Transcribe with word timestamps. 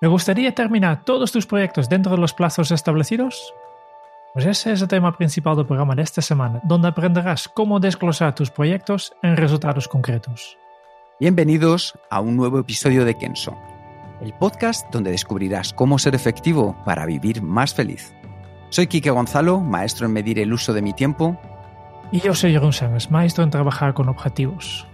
¿Me 0.00 0.06
gustaría 0.06 0.54
terminar 0.54 1.02
todos 1.02 1.32
tus 1.32 1.44
proyectos 1.44 1.88
dentro 1.88 2.12
de 2.12 2.18
los 2.18 2.32
plazos 2.32 2.70
establecidos? 2.70 3.52
Pues 4.32 4.46
ese 4.46 4.70
es 4.70 4.80
el 4.80 4.86
tema 4.86 5.16
principal 5.16 5.56
del 5.56 5.66
programa 5.66 5.96
de 5.96 6.02
esta 6.02 6.22
semana, 6.22 6.60
donde 6.62 6.86
aprenderás 6.86 7.48
cómo 7.48 7.80
desglosar 7.80 8.32
tus 8.32 8.48
proyectos 8.48 9.12
en 9.24 9.36
resultados 9.36 9.88
concretos. 9.88 10.56
Bienvenidos 11.18 11.98
a 12.10 12.20
un 12.20 12.36
nuevo 12.36 12.60
episodio 12.60 13.04
de 13.04 13.18
Kenso, 13.18 13.58
el 14.20 14.32
podcast 14.34 14.88
donde 14.92 15.10
descubrirás 15.10 15.72
cómo 15.72 15.98
ser 15.98 16.14
efectivo 16.14 16.76
para 16.84 17.04
vivir 17.04 17.42
más 17.42 17.74
feliz. 17.74 18.14
Soy 18.68 18.86
Quique 18.86 19.10
Gonzalo, 19.10 19.58
maestro 19.58 20.06
en 20.06 20.12
medir 20.12 20.38
el 20.38 20.52
uso 20.52 20.72
de 20.74 20.82
mi 20.82 20.92
tiempo. 20.92 21.36
Y 22.12 22.20
yo 22.20 22.36
soy 22.36 22.52
Jeroen 22.52 22.72
Sánchez, 22.72 23.10
maestro 23.10 23.42
en 23.42 23.50
trabajar 23.50 23.94
con 23.94 24.08
objetivos. 24.08 24.86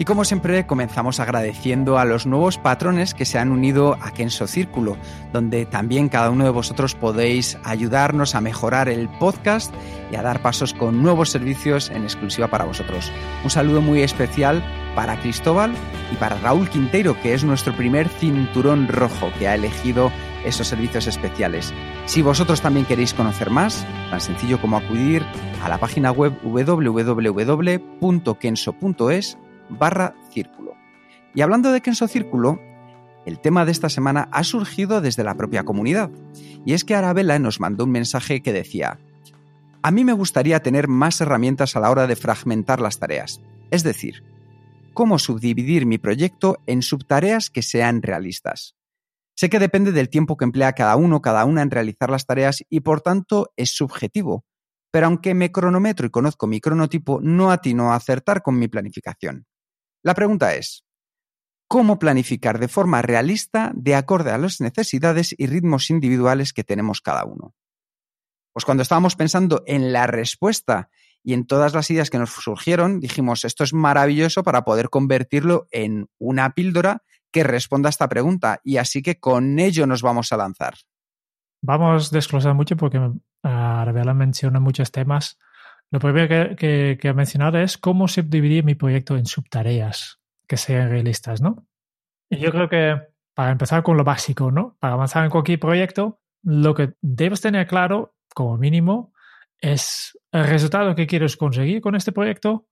Y 0.00 0.04
como 0.04 0.24
siempre, 0.24 0.64
comenzamos 0.64 1.18
agradeciendo 1.18 1.98
a 1.98 2.04
los 2.04 2.24
nuevos 2.24 2.56
patrones 2.56 3.14
que 3.14 3.24
se 3.24 3.36
han 3.40 3.50
unido 3.50 3.98
a 4.00 4.12
Kenso 4.12 4.46
Círculo, 4.46 4.96
donde 5.32 5.66
también 5.66 6.08
cada 6.08 6.30
uno 6.30 6.44
de 6.44 6.50
vosotros 6.50 6.94
podéis 6.94 7.58
ayudarnos 7.64 8.36
a 8.36 8.40
mejorar 8.40 8.88
el 8.88 9.08
podcast 9.08 9.74
y 10.12 10.16
a 10.16 10.22
dar 10.22 10.40
pasos 10.40 10.72
con 10.72 11.02
nuevos 11.02 11.30
servicios 11.30 11.90
en 11.90 12.04
exclusiva 12.04 12.46
para 12.46 12.64
vosotros. 12.64 13.10
Un 13.42 13.50
saludo 13.50 13.80
muy 13.80 14.02
especial 14.02 14.62
para 14.94 15.18
Cristóbal 15.20 15.74
y 16.12 16.16
para 16.16 16.38
Raúl 16.38 16.68
Quinteiro, 16.70 17.20
que 17.20 17.34
es 17.34 17.42
nuestro 17.42 17.76
primer 17.76 18.08
cinturón 18.08 18.86
rojo 18.86 19.32
que 19.36 19.48
ha 19.48 19.56
elegido 19.56 20.12
esos 20.44 20.68
servicios 20.68 21.08
especiales. 21.08 21.74
Si 22.06 22.22
vosotros 22.22 22.60
también 22.60 22.86
queréis 22.86 23.14
conocer 23.14 23.50
más, 23.50 23.84
tan 24.10 24.20
sencillo 24.20 24.60
como 24.60 24.76
acudir 24.76 25.24
a 25.64 25.68
la 25.68 25.78
página 25.78 26.12
web 26.12 26.38
www.kenso.es 26.44 27.08
barra 29.68 30.14
círculo. 30.30 30.74
Y 31.34 31.42
hablando 31.42 31.72
de 31.72 31.80
Kenso 31.80 32.08
Círculo, 32.08 32.60
el 33.26 33.40
tema 33.40 33.64
de 33.64 33.72
esta 33.72 33.88
semana 33.88 34.28
ha 34.32 34.42
surgido 34.44 35.00
desde 35.00 35.24
la 35.24 35.34
propia 35.34 35.64
comunidad. 35.64 36.10
Y 36.64 36.72
es 36.72 36.84
que 36.84 36.94
Arabella 36.94 37.38
nos 37.38 37.60
mandó 37.60 37.84
un 37.84 37.90
mensaje 37.90 38.42
que 38.42 38.52
decía, 38.52 38.98
a 39.82 39.90
mí 39.90 40.04
me 40.04 40.12
gustaría 40.12 40.60
tener 40.60 40.88
más 40.88 41.20
herramientas 41.20 41.76
a 41.76 41.80
la 41.80 41.90
hora 41.90 42.06
de 42.06 42.16
fragmentar 42.16 42.80
las 42.80 42.98
tareas. 42.98 43.40
Es 43.70 43.82
decir, 43.84 44.24
cómo 44.94 45.18
subdividir 45.18 45.86
mi 45.86 45.98
proyecto 45.98 46.58
en 46.66 46.82
subtareas 46.82 47.50
que 47.50 47.62
sean 47.62 48.02
realistas. 48.02 48.74
Sé 49.36 49.48
que 49.48 49.60
depende 49.60 49.92
del 49.92 50.08
tiempo 50.08 50.36
que 50.36 50.44
emplea 50.44 50.72
cada 50.72 50.96
uno, 50.96 51.22
cada 51.22 51.44
una 51.44 51.62
en 51.62 51.70
realizar 51.70 52.10
las 52.10 52.26
tareas 52.26 52.64
y 52.68 52.80
por 52.80 53.00
tanto 53.02 53.52
es 53.56 53.70
subjetivo. 53.70 54.44
Pero 54.90 55.06
aunque 55.06 55.34
me 55.34 55.52
cronometro 55.52 56.06
y 56.06 56.10
conozco 56.10 56.46
mi 56.48 56.60
cronotipo, 56.60 57.20
no 57.22 57.52
atino 57.52 57.92
a 57.92 57.94
acertar 57.94 58.42
con 58.42 58.58
mi 58.58 58.66
planificación. 58.66 59.46
La 60.02 60.14
pregunta 60.14 60.54
es, 60.54 60.84
¿cómo 61.66 61.98
planificar 61.98 62.58
de 62.58 62.68
forma 62.68 63.02
realista 63.02 63.72
de 63.74 63.94
acorde 63.94 64.30
a 64.30 64.38
las 64.38 64.60
necesidades 64.60 65.34
y 65.36 65.46
ritmos 65.46 65.90
individuales 65.90 66.52
que 66.52 66.64
tenemos 66.64 67.00
cada 67.00 67.24
uno? 67.24 67.54
Pues 68.52 68.64
cuando 68.64 68.82
estábamos 68.82 69.16
pensando 69.16 69.62
en 69.66 69.92
la 69.92 70.06
respuesta 70.06 70.90
y 71.22 71.34
en 71.34 71.46
todas 71.46 71.74
las 71.74 71.90
ideas 71.90 72.10
que 72.10 72.18
nos 72.18 72.30
surgieron, 72.30 73.00
dijimos, 73.00 73.44
esto 73.44 73.64
es 73.64 73.72
maravilloso 73.72 74.42
para 74.42 74.64
poder 74.64 74.88
convertirlo 74.88 75.68
en 75.70 76.08
una 76.18 76.54
píldora 76.54 77.02
que 77.30 77.44
responda 77.44 77.88
a 77.88 77.90
esta 77.90 78.08
pregunta 78.08 78.60
y 78.64 78.78
así 78.78 79.02
que 79.02 79.20
con 79.20 79.58
ello 79.58 79.86
nos 79.86 80.02
vamos 80.02 80.32
a 80.32 80.36
lanzar. 80.36 80.74
Vamos 81.62 82.10
a 82.10 82.16
desglosar 82.16 82.54
mucho 82.54 82.76
porque 82.76 83.00
Arabella 83.42 84.14
menciona 84.14 84.60
muchos 84.60 84.90
temas 84.90 85.38
lo 85.90 86.00
primero 86.00 86.56
que, 86.56 86.98
que, 87.00 87.08
he 87.08 87.14
mencionado 87.14 87.58
es 87.58 87.78
cómo 87.78 88.08
subdividir 88.08 88.64
mi 88.64 88.74
proyecto 88.74 89.16
en 89.16 89.26
subtareas 89.26 90.20
que 90.46 90.56
sean 90.56 90.90
realistas, 90.90 91.40
¿no? 91.40 91.66
Y 92.30 92.38
yo 92.38 92.50
creo 92.50 92.68
que 92.68 93.00
para 93.34 93.52
empezar 93.52 93.82
con 93.82 93.96
lo 93.96 94.04
básico, 94.04 94.50
¿no? 94.50 94.76
Para 94.80 94.94
avanzar 94.94 95.24
en 95.24 95.30
cualquier 95.30 95.60
proyecto, 95.60 96.20
lo 96.42 96.74
que 96.74 96.94
debes 97.00 97.40
tener 97.40 97.66
claro, 97.66 98.14
como 98.34 98.58
mínimo, 98.58 99.12
es 99.60 100.18
el 100.32 100.44
resultado 100.44 100.94
que 100.94 101.06
quieres 101.06 101.36
conseguir 101.36 101.80
con 101.80 101.94
este 101.94 102.12
proyecto 102.12 102.66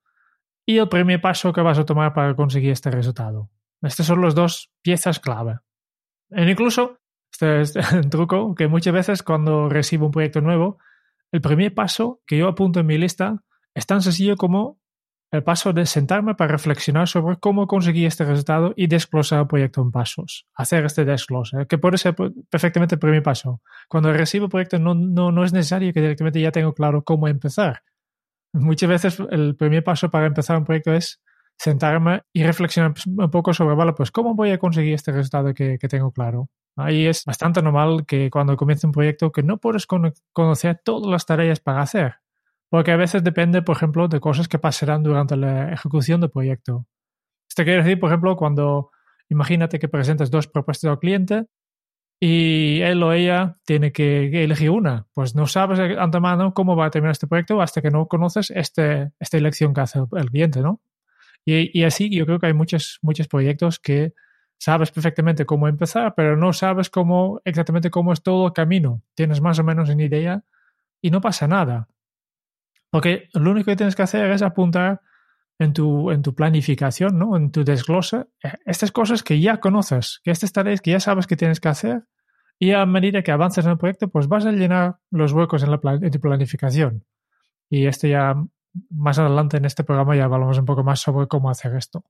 y 0.66 0.78
el 0.78 0.88
primer 0.88 1.20
paso 1.20 1.52
que 1.52 1.60
vas 1.60 1.78
a 1.78 1.84
tomar 1.84 2.12
para 2.12 2.34
conseguir 2.34 2.72
este 2.72 2.90
resultado. 2.90 3.50
Estas 3.82 4.06
son 4.06 4.20
las 4.20 4.34
dos 4.34 4.72
piezas 4.82 5.20
clave. 5.20 5.58
E 6.30 6.50
incluso, 6.50 6.98
este 7.30 7.60
es 7.60 7.76
un 7.92 8.10
truco 8.10 8.54
que 8.54 8.68
muchas 8.68 8.92
veces 8.92 9.22
cuando 9.22 9.68
recibo 9.68 10.06
un 10.06 10.12
proyecto 10.12 10.40
nuevo, 10.40 10.78
el 11.36 11.42
primer 11.42 11.74
paso 11.74 12.22
que 12.26 12.38
yo 12.38 12.48
apunto 12.48 12.80
en 12.80 12.86
mi 12.86 12.96
lista 12.96 13.42
es 13.74 13.84
tan 13.84 14.00
sencillo 14.00 14.36
como 14.36 14.78
el 15.30 15.42
paso 15.42 15.74
de 15.74 15.84
sentarme 15.84 16.34
para 16.34 16.52
reflexionar 16.52 17.08
sobre 17.08 17.36
cómo 17.36 17.66
conseguí 17.66 18.06
este 18.06 18.24
resultado 18.24 18.72
y 18.74 18.86
desglosar 18.86 19.40
el 19.40 19.46
proyecto 19.46 19.82
en 19.82 19.90
pasos. 19.90 20.46
Hacer 20.54 20.86
este 20.86 21.04
desglose, 21.04 21.66
que 21.66 21.76
puede 21.76 21.98
ser 21.98 22.14
perfectamente 22.48 22.94
el 22.94 23.00
primer 23.00 23.22
paso. 23.22 23.60
Cuando 23.86 24.10
recibo 24.14 24.46
el 24.46 24.50
proyecto 24.50 24.78
no, 24.78 24.94
no, 24.94 25.30
no 25.30 25.44
es 25.44 25.52
necesario 25.52 25.92
que 25.92 26.00
directamente 26.00 26.40
ya 26.40 26.52
tengo 26.52 26.72
claro 26.72 27.04
cómo 27.04 27.28
empezar. 27.28 27.82
Muchas 28.54 28.88
veces 28.88 29.18
el 29.30 29.56
primer 29.56 29.84
paso 29.84 30.08
para 30.08 30.26
empezar 30.26 30.56
un 30.56 30.64
proyecto 30.64 30.94
es 30.94 31.20
sentarme 31.58 32.22
y 32.32 32.44
reflexionar 32.44 32.94
un 33.04 33.30
poco 33.30 33.52
sobre, 33.52 33.74
vale, 33.74 33.92
pues 33.92 34.10
cómo 34.10 34.34
voy 34.34 34.52
a 34.52 34.58
conseguir 34.58 34.94
este 34.94 35.12
resultado 35.12 35.52
que, 35.52 35.76
que 35.78 35.88
tengo 35.88 36.12
claro. 36.12 36.48
Ahí 36.76 37.06
es 37.06 37.24
bastante 37.24 37.62
normal 37.62 38.04
que 38.06 38.30
cuando 38.30 38.56
comienza 38.56 38.86
un 38.86 38.92
proyecto 38.92 39.32
que 39.32 39.42
no 39.42 39.56
puedes 39.56 39.86
conocer 39.86 40.80
todas 40.84 41.10
las 41.10 41.24
tareas 41.24 41.58
para 41.58 41.80
hacer, 41.80 42.16
porque 42.68 42.92
a 42.92 42.96
veces 42.96 43.24
depende, 43.24 43.62
por 43.62 43.76
ejemplo, 43.76 44.08
de 44.08 44.20
cosas 44.20 44.46
que 44.46 44.58
pasarán 44.58 45.02
durante 45.02 45.36
la 45.36 45.72
ejecución 45.72 46.20
del 46.20 46.30
proyecto. 46.30 46.86
Esto 47.48 47.64
quiere 47.64 47.82
decir, 47.82 47.98
por 47.98 48.10
ejemplo, 48.10 48.36
cuando 48.36 48.90
imagínate 49.30 49.78
que 49.78 49.88
presentas 49.88 50.30
dos 50.30 50.48
propuestas 50.48 50.90
al 50.90 50.98
cliente 50.98 51.46
y 52.20 52.80
él 52.82 53.02
o 53.02 53.12
ella 53.12 53.56
tiene 53.64 53.92
que 53.92 54.44
elegir 54.44 54.70
una. 54.70 55.06
Pues 55.14 55.34
no 55.34 55.46
sabes 55.46 55.78
de 55.78 55.98
antemano 55.98 56.52
cómo 56.52 56.76
va 56.76 56.86
a 56.86 56.90
terminar 56.90 57.12
este 57.12 57.26
proyecto 57.26 57.62
hasta 57.62 57.80
que 57.80 57.90
no 57.90 58.06
conoces 58.06 58.50
este, 58.50 59.12
esta 59.18 59.36
elección 59.38 59.72
que 59.72 59.80
hace 59.80 60.00
el 60.12 60.30
cliente, 60.30 60.60
¿no? 60.60 60.82
Y, 61.44 61.78
y, 61.78 61.84
así 61.84 62.10
yo 62.10 62.26
creo 62.26 62.40
que 62.40 62.46
hay 62.46 62.54
muchos, 62.54 62.98
muchos 63.02 63.28
proyectos 63.28 63.78
que 63.78 64.14
sabes 64.58 64.90
perfectamente 64.90 65.46
cómo 65.46 65.68
empezar, 65.68 66.14
pero 66.14 66.36
no 66.36 66.52
sabes 66.52 66.90
cómo 66.90 67.40
exactamente 67.44 67.90
cómo 67.90 68.12
es 68.12 68.22
todo 68.22 68.46
el 68.46 68.52
camino. 68.52 69.02
Tienes 69.14 69.40
más 69.40 69.58
o 69.58 69.64
menos 69.64 69.88
una 69.88 70.02
idea 70.02 70.44
y 71.00 71.10
no 71.10 71.20
pasa 71.20 71.46
nada. 71.46 71.88
Porque 72.90 73.28
lo 73.34 73.50
único 73.50 73.70
que 73.70 73.76
tienes 73.76 73.96
que 73.96 74.02
hacer 74.02 74.30
es 74.30 74.42
apuntar 74.42 75.02
en 75.58 75.72
tu, 75.72 76.10
en 76.10 76.22
tu 76.22 76.34
planificación, 76.34 77.18
¿no? 77.18 77.36
en 77.36 77.50
tu 77.50 77.64
desglose, 77.64 78.26
eh, 78.42 78.52
estas 78.64 78.92
cosas 78.92 79.22
que 79.22 79.40
ya 79.40 79.58
conoces, 79.58 80.20
que 80.22 80.30
estas 80.30 80.52
tareas 80.52 80.80
que 80.80 80.92
ya 80.92 81.00
sabes 81.00 81.26
que 81.26 81.36
tienes 81.36 81.60
que 81.60 81.68
hacer, 81.68 82.04
y 82.58 82.72
a 82.72 82.86
medida 82.86 83.22
que 83.22 83.32
avances 83.32 83.64
en 83.64 83.72
el 83.72 83.78
proyecto, 83.78 84.08
pues 84.08 84.28
vas 84.28 84.46
a 84.46 84.52
llenar 84.52 84.96
los 85.10 85.32
huecos 85.32 85.62
en, 85.62 85.70
la 85.70 85.80
en 85.84 86.10
tu 86.10 86.20
planificación. 86.20 87.04
Y 87.68 87.86
esto 87.86 88.06
ya 88.06 88.34
más 88.90 89.18
adelante 89.18 89.58
en 89.58 89.64
este 89.64 89.84
programa 89.84 90.16
ya 90.16 90.24
hablamos 90.24 90.58
un 90.58 90.64
poco 90.64 90.82
más 90.82 91.00
sobre 91.00 91.26
cómo 91.26 91.50
hacer 91.50 91.74
esto. 91.76 92.04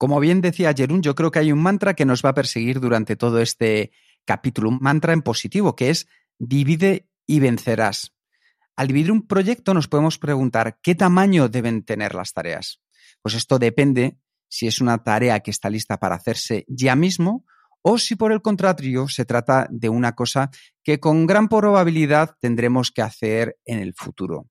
Como 0.00 0.18
bien 0.18 0.40
decía 0.40 0.72
Jerún, 0.74 1.02
yo 1.02 1.14
creo 1.14 1.30
que 1.30 1.40
hay 1.40 1.52
un 1.52 1.62
mantra 1.62 1.92
que 1.92 2.06
nos 2.06 2.24
va 2.24 2.30
a 2.30 2.34
perseguir 2.34 2.80
durante 2.80 3.16
todo 3.16 3.38
este 3.38 3.92
capítulo, 4.24 4.70
un 4.70 4.78
mantra 4.80 5.12
en 5.12 5.20
positivo, 5.20 5.76
que 5.76 5.90
es 5.90 6.08
divide 6.38 7.10
y 7.26 7.38
vencerás. 7.38 8.14
Al 8.76 8.86
dividir 8.86 9.12
un 9.12 9.26
proyecto 9.26 9.74
nos 9.74 9.88
podemos 9.88 10.16
preguntar 10.16 10.78
qué 10.82 10.94
tamaño 10.94 11.50
deben 11.50 11.84
tener 11.84 12.14
las 12.14 12.32
tareas. 12.32 12.80
Pues 13.20 13.34
esto 13.34 13.58
depende 13.58 14.16
si 14.48 14.66
es 14.66 14.80
una 14.80 15.04
tarea 15.04 15.40
que 15.40 15.50
está 15.50 15.68
lista 15.68 15.98
para 15.98 16.14
hacerse 16.14 16.64
ya 16.66 16.96
mismo 16.96 17.44
o 17.82 17.98
si 17.98 18.16
por 18.16 18.32
el 18.32 18.40
contrario 18.40 19.06
se 19.06 19.26
trata 19.26 19.68
de 19.70 19.90
una 19.90 20.14
cosa 20.14 20.48
que 20.82 20.98
con 20.98 21.26
gran 21.26 21.46
probabilidad 21.46 22.36
tendremos 22.40 22.90
que 22.90 23.02
hacer 23.02 23.58
en 23.66 23.80
el 23.80 23.92
futuro. 23.92 24.48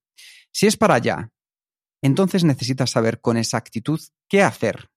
Si 0.51 0.68
es 0.68 0.78
para 0.78 0.94
allá, 0.94 1.31
entonces 2.04 2.44
necesitas 2.44 2.92
saber 2.92 3.19
con 3.19 3.36
exactitud 3.36 4.00
qué 4.28 4.44
hacer 4.44 4.92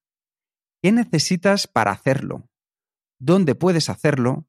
¿Qué 0.82 0.90
necesitas 0.90 1.68
para 1.68 1.92
hacerlo? 1.92 2.50
¿Dónde 3.20 3.54
puedes 3.54 3.88
hacerlo? 3.88 4.48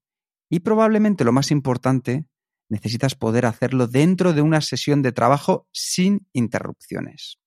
Y 0.50 0.62
probablemente 0.62 1.24
lo 1.24 1.31
más 1.31 1.51
importante, 1.51 2.25
necesitas 2.69 3.13
poder 3.13 3.45
hacerlo 3.45 3.85
dentro 3.85 4.33
de 4.33 4.41
una 4.41 4.62
sesión 4.62 5.03
de 5.03 5.12
trabajo 5.12 5.68
sin 5.71 6.27
interrupciones. 6.33 7.38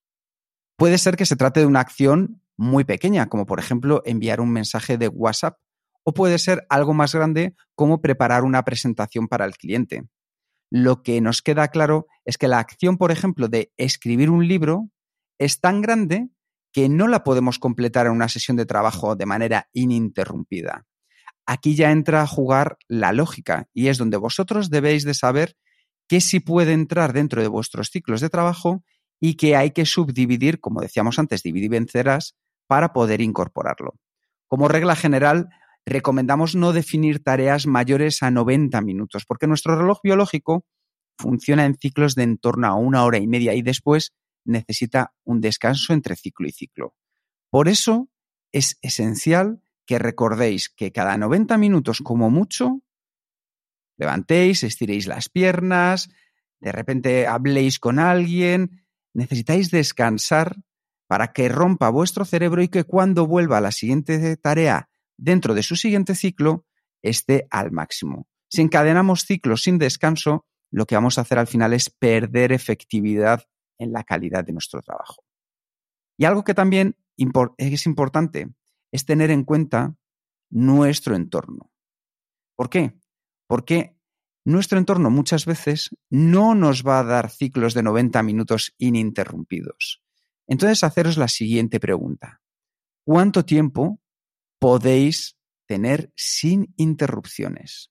Puede 0.76 0.98
ser 0.98 1.16
que 1.16 1.26
se 1.26 1.34
trate 1.34 1.58
de 1.60 1.66
una 1.66 1.80
acción 1.80 2.42
muy 2.56 2.84
pequeña, 2.84 3.28
como 3.28 3.44
por 3.44 3.58
ejemplo 3.58 4.02
enviar 4.04 4.40
un 4.40 4.52
mensaje 4.52 4.98
de 4.98 5.08
WhatsApp, 5.08 5.58
o 6.04 6.14
puede 6.14 6.38
ser 6.38 6.64
algo 6.68 6.94
más 6.94 7.12
grande 7.12 7.56
como 7.74 8.00
preparar 8.00 8.44
una 8.44 8.64
presentación 8.64 9.26
para 9.26 9.46
el 9.46 9.56
cliente. 9.56 10.04
Lo 10.70 11.02
que 11.02 11.20
nos 11.20 11.42
queda 11.42 11.66
claro 11.68 12.06
es 12.24 12.38
que 12.38 12.46
la 12.46 12.60
acción, 12.60 12.98
por 12.98 13.10
ejemplo, 13.10 13.48
de 13.48 13.72
escribir 13.78 14.30
un 14.30 14.46
libro 14.46 14.90
es 15.40 15.60
tan 15.60 15.82
grande 15.82 16.28
que 16.76 16.90
no 16.90 17.08
la 17.08 17.24
podemos 17.24 17.58
completar 17.58 18.04
en 18.04 18.12
una 18.12 18.28
sesión 18.28 18.58
de 18.58 18.66
trabajo 18.66 19.16
de 19.16 19.24
manera 19.24 19.70
ininterrumpida. 19.72 20.84
Aquí 21.46 21.74
ya 21.74 21.90
entra 21.90 22.20
a 22.20 22.26
jugar 22.26 22.76
la 22.86 23.12
lógica 23.12 23.66
y 23.72 23.88
es 23.88 23.96
donde 23.96 24.18
vosotros 24.18 24.68
debéis 24.68 25.04
de 25.04 25.14
saber 25.14 25.56
qué 26.06 26.20
sí 26.20 26.38
puede 26.38 26.74
entrar 26.74 27.14
dentro 27.14 27.40
de 27.40 27.48
vuestros 27.48 27.88
ciclos 27.88 28.20
de 28.20 28.28
trabajo 28.28 28.84
y 29.18 29.36
que 29.36 29.56
hay 29.56 29.70
que 29.70 29.86
subdividir, 29.86 30.60
como 30.60 30.82
decíamos 30.82 31.18
antes, 31.18 31.42
dividir 31.42 31.68
y 31.68 31.78
vencerás, 31.78 32.36
para 32.66 32.92
poder 32.92 33.22
incorporarlo. 33.22 33.94
Como 34.46 34.68
regla 34.68 34.96
general, 34.96 35.48
recomendamos 35.86 36.56
no 36.56 36.74
definir 36.74 37.24
tareas 37.24 37.66
mayores 37.66 38.22
a 38.22 38.30
90 38.30 38.82
minutos, 38.82 39.24
porque 39.26 39.46
nuestro 39.46 39.78
reloj 39.78 40.00
biológico 40.02 40.66
funciona 41.16 41.64
en 41.64 41.76
ciclos 41.76 42.16
de 42.16 42.24
en 42.24 42.36
torno 42.36 42.66
a 42.66 42.74
una 42.74 43.02
hora 43.04 43.16
y 43.16 43.26
media 43.26 43.54
y 43.54 43.62
después 43.62 44.12
necesita 44.46 45.14
un 45.24 45.40
descanso 45.40 45.92
entre 45.92 46.16
ciclo 46.16 46.48
y 46.48 46.52
ciclo. 46.52 46.94
Por 47.50 47.68
eso 47.68 48.08
es 48.52 48.78
esencial 48.82 49.60
que 49.86 49.98
recordéis 49.98 50.68
que 50.68 50.92
cada 50.92 51.16
90 51.16 51.56
minutos 51.58 52.00
como 52.02 52.30
mucho, 52.30 52.82
levantéis, 53.96 54.62
estiréis 54.64 55.06
las 55.06 55.28
piernas, 55.28 56.10
de 56.60 56.72
repente 56.72 57.26
habléis 57.26 57.78
con 57.78 57.98
alguien, 57.98 58.84
necesitáis 59.14 59.70
descansar 59.70 60.56
para 61.06 61.32
que 61.32 61.48
rompa 61.48 61.88
vuestro 61.90 62.24
cerebro 62.24 62.62
y 62.62 62.68
que 62.68 62.84
cuando 62.84 63.26
vuelva 63.26 63.58
a 63.58 63.60
la 63.60 63.70
siguiente 63.70 64.36
tarea 64.36 64.88
dentro 65.16 65.54
de 65.54 65.62
su 65.62 65.76
siguiente 65.76 66.14
ciclo 66.14 66.66
esté 67.02 67.46
al 67.50 67.70
máximo. 67.70 68.26
Si 68.48 68.62
encadenamos 68.62 69.24
ciclos 69.24 69.62
sin 69.62 69.78
descanso, 69.78 70.46
lo 70.70 70.86
que 70.86 70.96
vamos 70.96 71.18
a 71.18 71.22
hacer 71.22 71.38
al 71.38 71.46
final 71.46 71.72
es 71.72 71.90
perder 71.90 72.52
efectividad 72.52 73.44
en 73.78 73.92
la 73.92 74.04
calidad 74.04 74.44
de 74.44 74.52
nuestro 74.52 74.82
trabajo. 74.82 75.24
Y 76.18 76.24
algo 76.24 76.44
que 76.44 76.54
también 76.54 76.96
es 77.58 77.86
importante 77.86 78.48
es 78.92 79.04
tener 79.04 79.30
en 79.30 79.44
cuenta 79.44 79.96
nuestro 80.50 81.14
entorno. 81.14 81.70
¿Por 82.56 82.70
qué? 82.70 82.98
Porque 83.46 83.96
nuestro 84.44 84.78
entorno 84.78 85.10
muchas 85.10 85.44
veces 85.44 85.90
no 86.08 86.54
nos 86.54 86.86
va 86.86 87.00
a 87.00 87.04
dar 87.04 87.30
ciclos 87.30 87.74
de 87.74 87.82
90 87.82 88.22
minutos 88.22 88.74
ininterrumpidos. 88.78 90.02
Entonces, 90.46 90.84
haceros 90.84 91.16
la 91.16 91.28
siguiente 91.28 91.80
pregunta. 91.80 92.40
¿Cuánto 93.04 93.44
tiempo 93.44 94.00
podéis 94.58 95.36
tener 95.66 96.12
sin 96.16 96.72
interrupciones? 96.76 97.90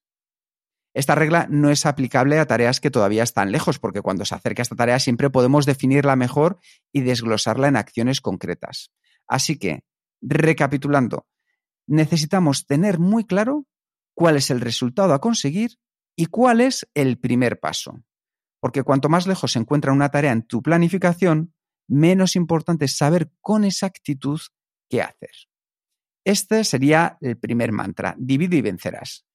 Esta 0.95 1.13
regla 1.13 1.45
no 1.49 1.69
es 1.69 1.85
aplicable 1.85 2.39
a 2.39 2.45
tareas 2.45 2.79
que 2.79 2.89
todavía 2.89 3.21
están 3.21 3.51
lejos, 3.51 3.79
porque 3.79 4.01
cuando 4.01 4.23
se 4.23 4.33
acerca 4.33 4.61
esta 4.61 4.77
tarea 4.77 4.97
siempre 4.97 5.29
podemos 5.29 5.65
definirla 5.65 6.15
mejor 6.15 6.57
y 6.93 7.01
desglosarla 7.01 7.67
en 7.67 7.75
acciones 7.75 8.21
concretas. 8.21 8.91
Así 9.27 9.59
que, 9.59 9.83
recapitulando, 10.21 11.27
necesitamos 11.85 12.65
tener 12.65 12.97
muy 12.97 13.25
claro 13.25 13.65
cuál 14.13 14.37
es 14.37 14.49
el 14.49 14.61
resultado 14.61 15.13
a 15.13 15.19
conseguir 15.19 15.71
y 16.15 16.27
cuál 16.27 16.61
es 16.61 16.87
el 16.93 17.19
primer 17.19 17.59
paso. 17.59 18.01
Porque 18.61 18.83
cuanto 18.83 19.09
más 19.09 19.27
lejos 19.27 19.51
se 19.51 19.59
encuentra 19.59 19.91
una 19.91 20.07
tarea 20.07 20.31
en 20.31 20.43
tu 20.43 20.61
planificación, 20.61 21.53
menos 21.89 22.37
importante 22.37 22.85
es 22.85 22.95
saber 22.95 23.29
con 23.41 23.65
exactitud 23.65 24.39
qué 24.89 25.01
hacer. 25.01 25.31
Este 26.23 26.63
sería 26.63 27.17
el 27.19 27.37
primer 27.37 27.73
mantra, 27.73 28.15
divide 28.17 28.55
y 28.55 28.61
vencerás. 28.61 29.25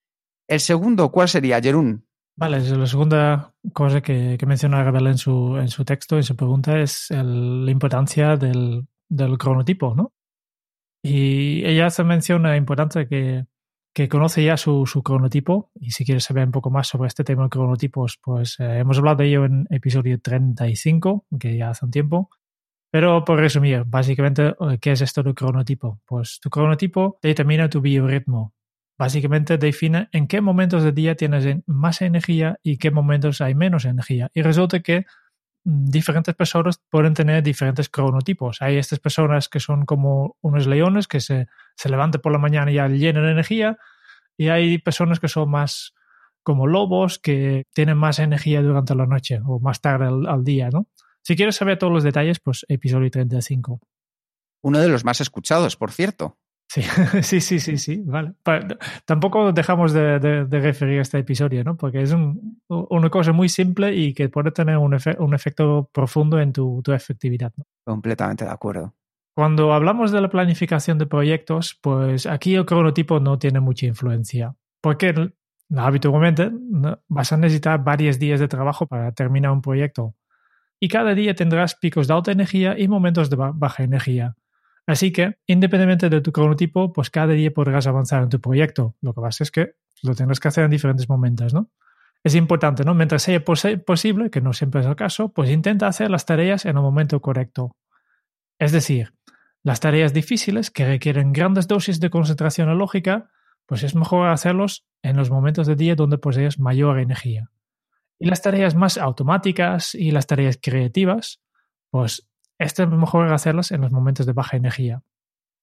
El 0.51 0.59
segundo, 0.59 1.13
¿cuál 1.13 1.29
sería, 1.29 1.61
Jerún? 1.61 2.05
Vale, 2.35 2.59
la 2.59 2.87
segunda 2.87 3.55
cosa 3.73 4.01
que, 4.01 4.37
menciona 4.49 4.83
Gabriel 4.83 5.07
en 5.07 5.19
su, 5.19 5.57
en 5.57 5.69
su 5.69 5.85
texto, 5.85 6.17
en 6.17 6.25
su 6.25 6.35
pregunta, 6.35 6.81
es 6.81 7.07
la 7.11 7.71
importancia 7.71 8.37
del, 8.37 8.89
cronotipo, 9.39 9.95
¿no? 9.95 10.13
Y 11.05 11.65
ella 11.65 11.87
hace 11.87 12.03
mención 12.03 12.47
a 12.47 12.51
la 12.51 12.57
importancia 12.57 13.07
que, 13.07 13.47
que 13.95 14.09
conoce 14.09 14.43
ya 14.43 14.57
su, 14.57 14.85
cronotipo 15.05 15.71
y 15.77 15.93
si 15.93 16.05
quieres 16.05 16.25
saber 16.25 16.47
un 16.47 16.53
poco 16.53 16.69
más 16.69 16.89
sobre 16.89 17.07
este 17.07 17.23
tema 17.23 17.45
de 17.45 17.51
cronotipos, 17.51 18.19
pues 18.21 18.59
eh, 18.59 18.79
hemos 18.79 18.99
hablado 18.99 19.19
de 19.19 19.29
ello 19.29 19.45
en 19.45 19.69
episodio 19.71 20.21
35, 20.21 21.27
que 21.39 21.59
ya 21.59 21.71
hace 21.71 21.85
un 21.85 21.93
tiempo. 21.93 22.29
Pero 22.91 23.25
por 23.25 23.39
resumir, 23.39 23.85
básicamente, 23.87 24.49
eh, 24.49 24.79
¿qué 24.81 24.91
es 24.91 25.01
esto 25.01 25.23
del 25.23 25.37
cronotipo? 25.37 26.01
Pues 26.05 26.41
tu 26.43 26.51
cronotipo 26.51 27.21
determina 27.23 27.71
tu 27.71 27.81
biorritmo, 27.81 28.53
Básicamente 29.01 29.57
define 29.57 30.11
en 30.13 30.27
qué 30.27 30.43
momentos 30.43 30.85
del 30.85 30.95
día 30.95 31.15
tienes 31.15 31.47
más 31.65 32.03
energía 32.03 32.59
y 32.63 32.77
qué 32.77 32.91
momentos 32.91 33.41
hay 33.41 33.55
menos 33.55 33.87
energía. 33.87 34.31
Y 34.35 34.43
resulta 34.43 34.81
que 34.81 35.07
mm, 35.65 35.87
diferentes 35.87 36.35
personas 36.35 36.83
pueden 36.91 37.15
tener 37.15 37.43
diferentes 37.43 37.89
cronotipos. 37.89 38.61
Hay 38.61 38.77
estas 38.77 38.99
personas 38.99 39.49
que 39.49 39.59
son 39.59 39.87
como 39.87 40.37
unos 40.43 40.67
leones 40.67 41.09
que 41.09 41.21
se, 41.21 41.47
se 41.77 41.89
levantan 41.89 42.21
por 42.21 42.31
la 42.31 42.37
mañana 42.37 42.71
y 42.71 42.75
ya 42.75 42.89
llenan 42.89 43.25
energía. 43.25 43.79
Y 44.37 44.49
hay 44.49 44.77
personas 44.77 45.19
que 45.19 45.29
son 45.29 45.51
más 45.51 45.95
como 46.43 46.67
lobos 46.67 47.19
que 47.19 47.65
tienen 47.73 47.97
más 47.97 48.19
energía 48.19 48.61
durante 48.61 48.95
la 48.95 49.07
noche 49.07 49.41
o 49.47 49.61
más 49.61 49.81
tarde 49.81 50.09
al, 50.09 50.27
al 50.27 50.45
día, 50.45 50.69
¿no? 50.71 50.89
Si 51.23 51.37
quieres 51.37 51.57
saber 51.57 51.79
todos 51.79 51.93
los 51.93 52.03
detalles, 52.03 52.39
pues 52.39 52.67
episodio 52.69 53.11
35. 53.11 53.81
Uno 54.61 54.79
de 54.79 54.89
los 54.89 55.07
más 55.07 55.23
escuchados, 55.23 55.77
por 55.77 55.91
cierto. 55.91 56.37
Sí, 56.71 56.83
sí, 57.23 57.41
sí, 57.41 57.59
sí, 57.59 57.79
sí, 57.79 58.01
vale. 58.07 58.35
tampoco 59.05 59.51
dejamos 59.53 59.93
de, 59.93 60.47
referir 60.49 61.01
a 61.01 61.03
este 61.03 61.19
episodio, 61.19 61.65
¿no? 61.65 61.77
Porque 61.77 62.01
es 62.01 62.15
una 62.69 63.11
cosa 63.11 63.33
muy 63.33 63.49
simple 63.49 63.93
y 63.93 64.15
que 64.15 64.29
puede 64.29 64.53
tener 64.53 64.77
un, 64.77 64.95
efecto 64.95 65.91
profundo 65.93 66.39
en 66.39 66.53
tu, 66.53 66.81
efectividad. 66.87 67.53
Completamente 67.85 68.45
de 68.45 68.53
acuerdo. 68.53 68.95
Cuando 69.35 69.73
hablamos 69.73 70.13
de 70.13 70.21
la 70.21 70.31
planificación 70.31 70.97
de 70.99 71.07
proyectos, 71.07 71.77
pues 71.83 72.27
aquí 72.27 72.55
el 72.55 72.67
cronotipo 72.67 73.19
no 73.19 73.37
tiene 73.37 73.59
mucha 73.59 73.87
influencia. 73.87 74.55
Porque 74.81 75.33
habitualmente 75.77 76.53
vas 77.09 77.33
a 77.33 77.37
necesitar 77.37 77.83
varios 77.83 78.21
días 78.21 78.39
de 78.39 78.47
trabajo 78.47 78.87
para 78.87 79.11
terminar 79.11 79.51
un 79.51 79.61
proyecto. 79.61 80.15
Y 80.79 80.87
cada 80.87 81.17
día 81.17 81.35
tendrás 81.35 81.75
picos 81.75 82.07
de 82.07 82.15
alta 82.15 82.31
energía 82.31 82.79
y 82.79 82.87
momentos 82.87 83.29
de 83.29 83.37
baja 83.37 83.83
energía. 83.83 84.37
Así 84.91 85.13
que, 85.13 85.37
independientemente 85.47 86.11
de 86.11 86.21
tu 86.21 86.33
cronotipo, 86.33 86.93
pues 86.93 87.11
cada 87.11 87.33
día 87.33 87.53
podrás 87.53 87.87
avanzar 87.87 88.25
en 88.25 88.29
tu 88.29 88.41
proyecto. 88.41 88.97
Lo 89.01 89.15
que 89.15 89.21
pasa 89.21 89.45
es 89.45 89.53
que 89.53 89.75
lo 90.03 90.17
tendrás 90.17 90.41
que 90.41 90.49
hacer 90.49 90.65
en 90.65 90.71
diferentes 90.71 91.09
momentos, 91.09 91.55
¿no? 91.55 91.71
Es 92.25 92.35
importante, 92.35 92.85
¿no? 92.85 92.93
Mientras 92.93 93.23
sea 93.23 93.41
posible, 93.45 94.31
que 94.31 94.41
no 94.41 94.53
siempre 94.53 94.81
es 94.81 94.89
el 94.89 94.97
caso, 94.97 95.33
pues 95.33 95.49
intenta 95.49 95.87
hacer 95.87 96.11
las 96.11 96.27
tareas 96.27 96.65
en 96.65 96.77
el 96.77 96.83
momento 96.83 97.21
correcto. 97.21 97.77
Es 98.59 98.73
decir, 98.73 99.15
las 99.63 99.79
tareas 99.79 100.13
difíciles 100.13 100.73
que 100.73 100.85
requieren 100.85 101.33
grandes 101.33 101.69
dosis 101.69 102.01
de 102.01 102.11
concentración 102.11 102.77
lógica, 102.77 103.31
pues 103.67 103.85
es 103.85 103.95
mejor 103.95 104.27
hacerlos 104.27 104.87
en 105.03 105.17
los 105.17 105.31
momentos 105.31 105.69
del 105.69 105.77
día 105.77 105.95
donde 105.95 106.19
posees 106.19 106.59
mayor 106.59 106.99
energía. 106.99 107.53
Y 108.19 108.27
las 108.27 108.43
tareas 108.43 108.75
más 108.75 108.99
automáticas 108.99 109.95
y 109.95 110.11
las 110.11 110.27
tareas 110.27 110.59
creativas, 110.61 111.41
pues 111.91 112.29
esto 112.61 112.83
es 112.83 112.91
mejor 112.91 113.33
hacerlas 113.33 113.73
en 113.73 113.81
los 113.81 113.91
momentos 113.91 114.27
de 114.27 114.33
baja 114.33 114.57
energía. 114.57 115.03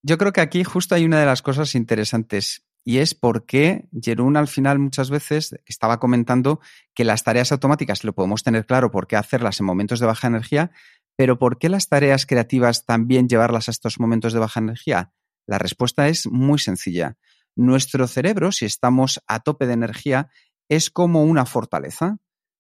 Yo 0.04 0.18
creo 0.18 0.34
que 0.34 0.42
aquí 0.42 0.64
justo 0.64 0.96
hay 0.96 1.06
una 1.06 1.20
de 1.20 1.26
las 1.26 1.42
cosas 1.42 1.76
interesantes 1.76 2.66
y 2.84 2.98
es 2.98 3.14
por 3.14 3.46
qué 3.46 3.88
Jerún 4.02 4.36
al 4.36 4.48
final 4.48 4.80
muchas 4.80 5.10
veces 5.10 5.56
estaba 5.66 6.00
comentando 6.00 6.60
que 6.96 7.04
las 7.04 7.24
tareas 7.24 7.52
automáticas 7.52 8.04
lo 8.04 8.14
podemos 8.14 8.44
tener 8.44 8.66
claro 8.66 8.92
por 8.92 9.08
qué 9.08 9.16
hacerlas 9.16 9.60
en 9.60 9.66
momentos 9.66 10.00
de 10.00 10.08
baja 10.08 10.28
energía, 10.28 10.72
pero 11.16 11.38
¿por 11.38 11.60
qué 11.60 11.70
las 11.70 11.88
tareas 11.88 12.26
creativas 12.26 12.86
también 12.86 13.28
llevarlas 13.28 13.68
a 13.68 13.72
estos 13.72 14.00
momentos 14.00 14.34
de 14.34 14.40
baja 14.40 14.60
energía? 14.60 15.12
La 15.46 15.60
respuesta 15.60 16.08
es 16.08 16.28
muy 16.28 16.60
sencilla. 16.60 17.18
Nuestro 17.56 18.08
cerebro, 18.08 18.52
si 18.52 18.66
estamos 18.66 19.22
a 19.28 19.42
tope 19.42 19.68
de 19.68 19.74
energía, 19.74 20.30
es 20.70 20.90
como 20.90 21.24
una 21.24 21.46
fortaleza 21.46 22.18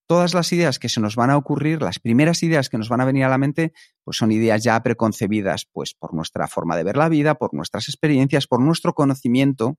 todas 0.08 0.34
las 0.34 0.52
ideas 0.54 0.80
que 0.80 0.90
se 0.90 1.02
nos 1.02 1.16
van 1.16 1.30
a 1.30 1.38
ocurrir, 1.38 1.82
las 1.82 2.00
primeras 2.00 2.42
ideas 2.42 2.70
que 2.70 2.78
nos 2.78 2.90
van 2.90 3.02
a 3.02 3.06
venir 3.06 3.26
a 3.26 3.30
la 3.30 3.38
mente, 3.38 3.74
pues 4.04 4.18
son 4.18 4.32
ideas 4.32 4.64
ya 4.64 4.82
preconcebidas, 4.82 5.68
pues 5.72 5.94
por 5.94 6.14
nuestra 6.14 6.48
forma 6.48 6.76
de 6.76 6.84
ver 6.84 6.98
la 6.98 7.10
vida, 7.10 7.36
por 7.36 7.54
nuestras 7.54 7.90
experiencias, 7.90 8.48
por 8.48 8.62
nuestro 8.62 8.94
conocimiento. 8.94 9.78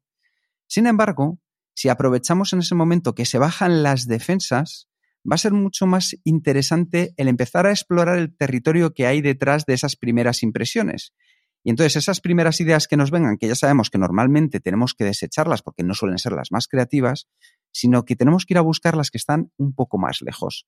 Sin 0.67 0.87
embargo, 0.87 1.41
si 1.75 1.89
aprovechamos 1.89 2.53
en 2.53 2.61
ese 2.61 2.75
momento 2.75 3.15
que 3.15 3.25
se 3.25 3.39
bajan 3.39 3.83
las 3.83 4.07
defensas, 4.07 4.89
va 5.31 5.35
a 5.35 5.39
ser 5.39 5.53
mucho 5.53 5.87
más 5.87 6.17
interesante 6.25 7.15
el 7.17 7.29
empezar 7.29 7.67
a 7.67 7.71
explorar 7.71 8.19
el 8.19 8.37
territorio 8.37 8.93
que 8.93 9.07
hay 9.07 9.23
detrás 9.23 9.65
de 9.65 9.75
esas 9.75 9.97
primeras 9.97 10.43
impresiones. 10.43 11.15
Y 11.65 11.71
entonces 11.71 11.97
esas 11.97 12.21
primeras 12.21 12.61
ideas 12.61 12.87
que 12.87 12.97
nos 12.97 13.11
vengan, 13.11 13.37
que 13.37 13.49
ya 13.49 13.55
sabemos 13.55 13.91
que 13.91 13.99
normalmente 13.99 14.61
tenemos 14.61 14.95
que 14.95 15.05
desecharlas 15.05 15.63
porque 15.63 15.83
no 15.83 15.95
suelen 15.95 16.19
ser 16.19 16.33
las 16.33 16.53
más 16.53 16.69
creativas, 16.69 17.29
sino 17.73 18.05
que 18.05 18.17
tenemos 18.17 18.47
que 18.47 18.55
ir 18.55 18.59
a 18.59 18.63
buscar 18.63 18.97
las 18.97 19.11
que 19.11 19.19
están 19.19 19.53
un 19.57 19.75
poco 19.75 19.99
más 19.99 20.23
lejos. 20.23 20.67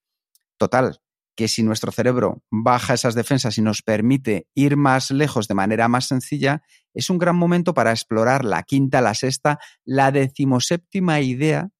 Total, 0.59 1.01
que 1.37 1.49
si 1.49 1.63
nuestro 1.63 1.93
cerebro 1.93 2.43
baja 2.51 2.95
esas 2.95 3.15
defensas 3.15 3.57
y 3.59 3.63
nos 3.63 3.83
permite 3.83 4.47
ir 4.55 4.77
más 4.77 5.11
lejos 5.11 5.49
de 5.49 5.55
manera 5.55 5.89
más 5.89 6.07
sencilla, 6.07 6.63
es 6.93 7.09
un 7.09 7.19
gran 7.19 7.37
momento 7.37 7.73
para 7.73 7.93
explorar 7.93 8.45
la 8.45 8.63
quinta, 8.63 9.01
la 9.01 9.15
sexta, 9.15 9.59
la 9.85 10.13
decimoséptima 10.13 11.21
idea 11.21 11.71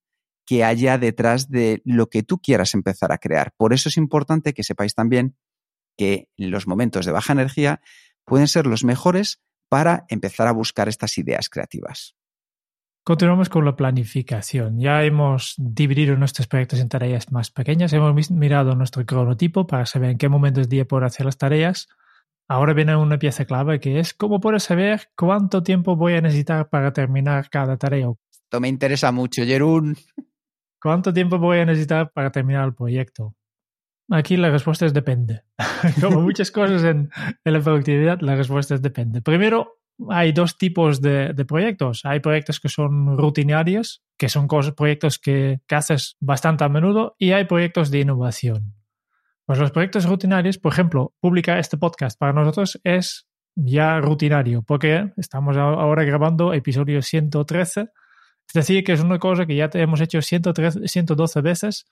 que 0.47 0.65
haya 0.65 0.99
detrás 0.99 1.51
de 1.51 1.83
lo 1.85 2.09
que 2.09 2.23
tú 2.23 2.39
quieras 2.39 2.75
empezar 2.75 3.13
a 3.13 3.19
crear. 3.19 3.53
Por 3.57 3.73
eso 3.73 3.89
es 3.89 3.97
importante 3.97 4.55
que 4.55 4.65
sepáis 4.65 4.95
también 4.95 5.37
que 5.97 6.29
los 6.37 6.67
momentos 6.67 7.05
de 7.07 7.13
baja 7.13 7.33
energía 7.33 7.83
pueden 8.25 8.49
ser 8.49 8.67
los 8.67 8.83
mejores 8.83 9.43
para 9.69 10.07
empezar 10.09 10.49
a 10.49 10.53
buscar 10.53 10.89
estas 10.89 11.19
ideas 11.19 11.49
creativas. 11.51 12.17
Continuamos 13.03 13.49
con 13.49 13.65
la 13.65 13.77
planificación. 13.77 14.79
Ya 14.79 15.03
hemos 15.05 15.55
dividido 15.57 16.17
nuestros 16.17 16.47
proyectos 16.47 16.81
en 16.81 16.91
tareas 16.91 17.33
más 17.33 17.51
pequeñas, 17.51 17.93
hemos 17.95 18.31
mirado 18.31 18.75
nuestro 18.75 19.07
cronotipo 19.07 19.67
para 19.67 19.87
saber 19.87 20.11
en 20.11 20.19
qué 20.19 20.29
momento 20.29 20.61
del 20.61 20.69
día 20.69 20.85
puedo 20.85 21.07
hacer 21.07 21.25
las 21.25 21.39
tareas. 21.39 21.89
Ahora 22.47 22.75
viene 22.75 22.95
una 22.97 23.19
pieza 23.19 23.47
clave 23.47 23.81
que 23.81 24.01
es 24.01 24.13
cómo 24.13 24.41
puedo 24.41 24.59
saber 24.59 25.09
cuánto 25.17 25.63
tiempo 25.63 25.97
voy 25.97 26.15
a 26.15 26.21
necesitar 26.21 26.69
para 26.69 26.93
terminar 26.93 27.49
cada 27.49 27.79
tarea. 27.79 28.13
Esto 28.31 28.61
me 28.61 28.69
interesa 28.69 29.13
mucho, 29.13 29.45
Jerún. 29.45 29.97
¿Cuánto 30.81 31.13
tiempo 31.13 31.39
voy 31.39 31.61
a 31.61 31.65
necesitar 31.65 32.13
para 32.13 32.31
terminar 32.31 32.67
el 32.67 32.75
proyecto? 32.75 33.35
Aquí 34.11 34.37
la 34.37 34.51
respuesta 34.51 34.85
es 34.85 34.93
depende. 34.93 35.45
Como 36.01 36.21
muchas 36.21 36.51
cosas 36.51 36.83
en, 36.85 37.11
en 37.45 37.53
la 37.53 37.61
productividad, 37.61 38.21
la 38.21 38.37
respuesta 38.37 38.75
es 38.75 38.83
depende. 38.83 39.23
Primero, 39.23 39.80
hay 40.09 40.33
dos 40.33 40.57
tipos 40.57 41.01
de, 41.01 41.35
proyectos. 41.47 42.05
Hay 42.05 42.21
proyectos 42.21 42.61
que 42.61 42.69
son 42.69 43.19
rutinarios, 43.19 44.03
que 44.17 44.29
son 44.29 44.49
proyectos 44.77 45.19
que, 45.19 45.61
haces 45.71 46.17
bastante 46.21 46.65
a 46.65 46.69
menudo, 46.69 47.17
y 47.19 47.33
hay 47.33 47.45
proyectos 47.45 47.91
de 47.91 48.01
innovación. 48.01 48.75
Pues 49.45 49.59
los 49.59 49.73
proyectos 49.73 50.07
rutinarios, 50.07 50.59
por 50.59 50.73
ejemplo, 50.73 51.15
publicar 51.21 51.59
este 51.59 51.77
podcast 51.77 52.19
para 52.19 52.33
nosotros 52.33 52.81
es 52.85 53.27
ya 53.57 54.01
rutinario, 54.01 54.63
porque 54.63 55.13
estamos 55.17 55.57
ahora 55.57 56.05
grabando 56.05 56.53
episodio 56.55 57.03
113. 57.03 57.81
Es 57.81 58.55
decir, 58.55 58.85
que 58.85 58.93
es 58.93 59.01
una 59.01 59.19
cosa 59.19 59.47
que 59.47 59.57
ya 59.57 59.69
hemos 59.75 60.01
hecho 60.01 60.23
113, 60.23 60.89
112 60.89 61.41
veces 61.41 61.87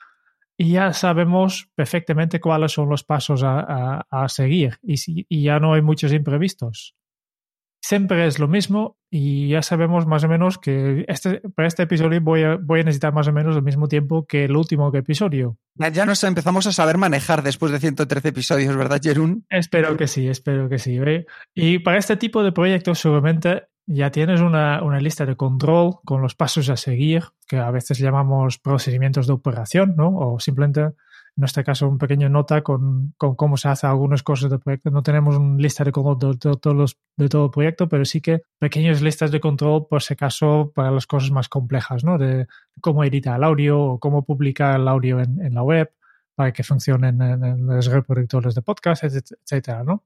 y 0.56 0.72
ya 0.72 0.92
sabemos 0.92 1.68
perfectamente 1.76 2.40
cuáles 2.40 2.72
son 2.72 2.88
los 2.88 3.04
pasos 3.04 3.42
a, 3.44 4.26
seguir 4.28 4.78
y, 4.82 5.42
ya 5.42 5.60
no 5.60 5.74
hay 5.74 5.82
muchos 5.82 6.12
imprevistos 6.12 6.96
siempre 7.80 8.26
es 8.26 8.38
lo 8.38 8.48
mismo 8.48 8.96
y 9.10 9.48
ya 9.48 9.62
sabemos 9.62 10.06
más 10.06 10.24
o 10.24 10.28
menos 10.28 10.58
que 10.58 11.04
este, 11.08 11.40
para 11.54 11.68
este 11.68 11.84
episodio 11.84 12.20
voy 12.20 12.42
a, 12.42 12.56
voy 12.56 12.80
a 12.80 12.84
necesitar 12.84 13.12
más 13.12 13.28
o 13.28 13.32
menos 13.32 13.56
el 13.56 13.62
mismo 13.62 13.88
tiempo 13.88 14.26
que 14.26 14.44
el 14.44 14.56
último 14.56 14.94
episodio. 14.94 15.56
Ya 15.92 16.04
nos 16.04 16.22
empezamos 16.24 16.66
a 16.66 16.72
saber 16.72 16.98
manejar 16.98 17.42
después 17.42 17.72
de 17.72 17.78
113 17.78 18.28
episodios, 18.28 18.76
¿verdad, 18.76 19.00
Jerún? 19.02 19.46
Espero 19.48 19.96
que 19.96 20.08
sí, 20.08 20.28
espero 20.28 20.68
que 20.68 20.78
sí. 20.78 20.98
Y 21.54 21.78
para 21.78 21.98
este 21.98 22.16
tipo 22.16 22.42
de 22.42 22.52
proyectos 22.52 22.98
seguramente 22.98 23.68
ya 23.86 24.10
tienes 24.10 24.40
una, 24.40 24.82
una, 24.82 25.00
lista 25.00 25.24
de 25.24 25.36
control 25.36 26.00
con 26.04 26.20
los 26.20 26.34
pasos 26.34 26.68
a 26.68 26.76
seguir, 26.76 27.24
que 27.46 27.56
a 27.56 27.70
veces 27.70 27.98
llamamos 27.98 28.58
procedimientos 28.58 29.26
de 29.26 29.32
operación, 29.32 29.94
¿no? 29.96 30.14
O 30.14 30.38
simplemente 30.40 30.90
en 31.38 31.44
este 31.44 31.62
caso 31.62 31.88
un 31.88 31.98
pequeño 31.98 32.28
nota 32.28 32.62
con, 32.62 33.14
cómo 33.16 33.56
se 33.56 33.68
hace 33.68 33.86
algunas 33.86 34.24
cosas 34.24 34.50
del 34.50 34.58
proyecto. 34.58 34.90
No 34.90 35.04
tenemos 35.04 35.36
una 35.36 35.56
lista 35.56 35.84
de 35.84 35.92
control 35.92 36.18
de, 36.36 36.50
de 37.16 37.28
todo 37.28 37.44
el 37.44 37.50
proyecto, 37.52 37.88
pero 37.88 38.04
sí 38.04 38.20
que 38.20 38.42
pequeñas 38.58 39.00
listas 39.02 39.30
de 39.30 39.38
control 39.38 39.86
por 39.88 40.02
si 40.02 40.14
acaso 40.14 40.72
para 40.74 40.90
las 40.90 41.06
cosas 41.06 41.30
más 41.30 41.48
complejas, 41.48 42.02
¿no? 42.02 42.18
De 42.18 42.48
cómo 42.80 43.04
editar 43.04 43.36
el 43.36 43.44
audio 43.44 43.80
o 43.80 44.00
cómo 44.00 44.24
publicar 44.24 44.80
el 44.80 44.88
audio 44.88 45.20
en, 45.20 45.54
la 45.54 45.62
web 45.62 45.92
para 46.34 46.52
que 46.52 46.64
funcionen 46.64 47.22
en, 47.22 47.66
los 47.68 47.86
reproductores 47.86 48.56
de 48.56 48.62
podcast, 48.62 49.04
etcétera, 49.04 49.84
¿no? 49.84 50.04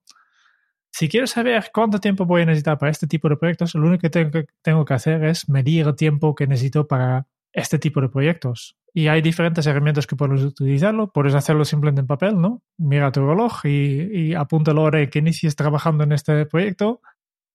Si 0.91 1.09
quiero 1.09 1.27
saber 1.27 1.71
cuánto 1.73 1.99
tiempo 1.99 2.27
voy 2.27 2.43
a 2.43 2.45
necesitar 2.45 2.77
para 2.77 2.93
este 2.93 3.07
tipo 3.07 3.31
de 3.31 3.39
proyectos, 3.39 3.75
lo 3.75 3.87
único 3.87 4.03
que 4.03 4.11
tengo, 4.11 4.31
que 4.31 4.47
tengo 4.61 4.85
que 4.85 4.93
hacer 4.93 5.25
es 5.25 5.49
medir 5.49 5.87
el 5.87 5.97
tiempo 5.97 6.35
que 6.35 6.47
necesito 6.47 6.87
para 6.87 7.27
este 7.55 7.79
tipo 7.79 8.03
de 8.03 8.11
proyectos. 8.11 8.77
Y 8.95 9.09
hay 9.09 9.23
diferentes 9.23 9.67
herramientas 9.67 10.07
que 10.07 10.17
puedes 10.17 10.43
utilizarlo. 10.43 11.11
Puedes 11.11 11.35
hacerlo 11.35 11.65
simplemente 11.65 12.01
en 12.01 12.07
papel, 12.07 12.41
¿no? 12.41 12.63
Mira 12.79 13.11
tu 13.11 13.27
reloj 13.27 13.65
y, 13.65 14.29
y 14.31 14.35
apunta 14.35 14.75
la 14.75 14.83
hora 14.83 15.07
que 15.09 15.21
inicies 15.21 15.57
trabajando 15.57 16.05
en 16.05 16.13
este 16.13 16.45
proyecto. 16.47 17.01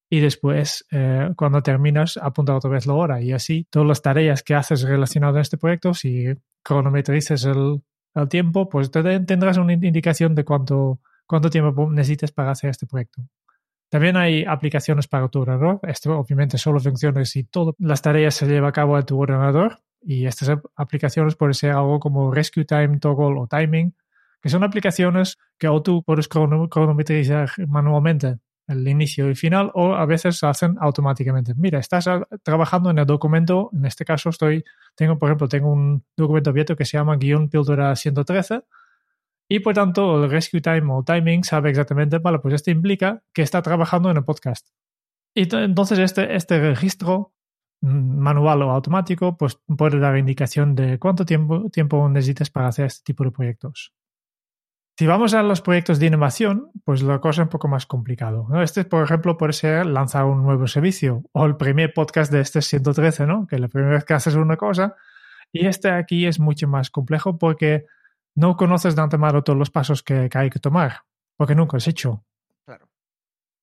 Y 0.10 0.20
después, 0.22 0.86
eh, 0.92 1.32
cuando 1.36 1.62
terminas, 1.62 2.18
apunta 2.18 2.56
otra 2.56 2.70
vez 2.70 2.88
la 2.88 2.94
hora. 2.94 3.22
Y 3.22 3.34
así, 3.34 3.68
todas 3.70 3.88
las 3.88 4.02
tareas 4.02 4.42
que 4.42 4.56
haces 4.56 4.84
relacionadas 4.84 5.38
a 5.38 5.42
este 5.42 5.58
proyecto, 5.58 5.94
si 5.94 6.26
cronometrices 6.64 7.44
el, 7.46 7.82
el 8.16 8.30
tiempo, 8.30 8.70
pues 8.70 8.90
tendrás 8.90 9.58
una 9.58 9.74
indicación 9.74 10.34
de 10.34 10.46
cuánto, 10.46 11.02
cuánto 11.26 11.50
tiempo 11.50 11.92
necesitas 11.92 12.32
para 12.32 12.52
hacer 12.52 12.70
este 12.70 12.88
proyecto. 12.88 13.22
También 13.90 14.18
hay 14.18 14.44
aplicaciones 14.44 15.08
para 15.08 15.28
tu 15.28 15.42
ordenador. 15.42 15.80
Esto 15.84 16.18
obviamente 16.18 16.58
solo 16.58 16.80
funciona 16.80 17.24
si 17.26 17.44
todas 17.44 17.76
las 17.78 18.02
tareas 18.02 18.36
se 18.36 18.46
llevan 18.46 18.70
a 18.70 18.74
cabo 18.74 18.98
en 18.98 19.06
tu 19.06 19.20
ordenador. 19.20 19.80
Y 20.10 20.26
estas 20.26 20.58
aplicaciones 20.78 21.36
pueden 21.36 21.54
ser 21.54 21.72
algo 21.72 22.00
como 22.00 22.34
Rescue 22.34 22.64
Time, 22.64 23.00
Toggle 23.00 23.38
o 23.42 23.46
Timing, 23.46 23.94
que 24.42 24.48
son 24.48 24.64
aplicaciones 24.64 25.38
que 25.58 25.68
o 25.68 25.84
tú 25.84 26.02
puedes 26.02 26.30
cronometrizar 26.30 27.50
manualmente 27.68 28.38
el 28.70 28.88
inicio 28.88 29.30
y 29.30 29.36
final 29.36 29.70
o 29.74 29.96
a 29.96 30.06
veces 30.06 30.38
se 30.38 30.48
hacen 30.48 30.78
automáticamente. 30.80 31.56
Mira, 31.58 31.80
estás 31.80 32.08
trabajando 32.42 32.90
en 32.90 33.00
el 33.00 33.06
documento, 33.06 33.70
en 33.74 33.86
este 33.86 34.06
caso 34.06 34.30
estoy, 34.30 34.64
tengo, 34.96 35.20
por 35.20 35.28
ejemplo, 35.28 35.50
tengo 35.50 35.74
un 35.74 36.06
documento 36.16 36.52
abierto 36.52 36.78
que 36.78 36.86
se 36.86 36.96
llama 36.96 37.18
guion 37.18 37.50
píldora 37.50 37.94
113 37.94 38.62
y 39.50 39.60
por 39.60 39.74
tanto 39.74 40.24
el 40.24 40.32
rescue 40.32 40.62
time 40.62 40.88
o 40.90 41.04
timing 41.04 41.44
sabe 41.44 41.70
exactamente, 41.70 42.20
vale, 42.20 42.40
pues 42.40 42.54
esto 42.54 42.72
implica 42.72 43.24
que 43.34 43.42
está 43.42 43.62
trabajando 43.62 44.10
en 44.10 44.16
el 44.16 44.24
podcast. 44.24 44.70
Y 45.36 45.54
entonces 45.54 46.00
este, 46.00 46.34
este 46.34 46.62
registro 46.62 47.34
manual 47.82 48.64
o 48.64 48.72
automático, 48.72 49.38
pues 49.38 49.60
puede 49.78 50.00
dar 50.00 50.18
indicación 50.18 50.76
de 50.76 51.00
cuánto 51.00 51.26
tiempo, 51.26 51.70
tiempo 51.70 52.10
necesitas 52.10 52.50
para 52.50 52.68
hacer 52.68 52.86
este 52.86 53.04
tipo 53.04 53.24
de 53.24 53.32
proyectos. 53.32 53.94
Si 55.00 55.06
vamos 55.06 55.36
a 55.36 55.44
los 55.44 55.62
proyectos 55.62 56.00
de 56.00 56.08
innovación, 56.08 56.72
pues 56.84 57.04
la 57.04 57.20
cosa 57.20 57.44
es 57.44 57.46
un 57.46 57.50
poco 57.50 57.68
más 57.68 57.86
complicado. 57.86 58.48
Este, 58.64 58.84
por 58.84 59.04
ejemplo, 59.04 59.38
puede 59.38 59.54
ser 59.54 59.86
lanzar 59.86 60.26
un 60.26 60.42
nuevo 60.42 60.66
servicio 60.66 61.24
o 61.34 61.46
el 61.46 61.56
primer 61.56 61.94
podcast 61.94 62.32
de 62.32 62.42
este 62.42 62.64
113, 62.64 63.28
¿no? 63.28 63.46
Que 63.46 63.60
la 63.60 63.68
primera 63.68 63.94
vez 63.94 64.06
que 64.06 64.16
haces 64.16 64.34
una 64.34 64.58
cosa. 64.58 64.96
Y 65.54 65.68
este 65.68 65.92
aquí 65.92 66.26
es 66.26 66.40
mucho 66.40 66.68
más 66.68 66.90
complejo 66.90 67.38
porque 67.38 67.86
no 68.36 68.58
conoces 68.58 68.96
de 68.96 69.02
antemano 69.04 69.44
todos 69.44 69.60
los 69.60 69.70
pasos 69.70 70.02
que, 70.02 70.30
que 70.30 70.38
hay 70.40 70.50
que 70.50 70.60
tomar, 70.60 71.02
porque 71.38 71.54
nunca 71.54 71.78
has 71.78 71.88
hecho. 71.88 72.24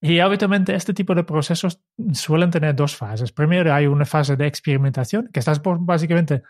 Y 0.06 0.20
habitualmente 0.20 0.74
este 0.74 0.92
tipo 0.92 1.14
de 1.14 1.24
procesos 1.24 1.80
suelen 2.12 2.50
tener 2.50 2.76
dos 2.76 2.94
fases. 2.94 3.32
Primero 3.32 3.72
hay 3.72 3.86
una 3.86 4.04
fase 4.04 4.36
de 4.36 4.46
experimentación, 4.46 5.30
que 5.32 5.40
estás 5.40 5.62
básicamente 5.64 6.42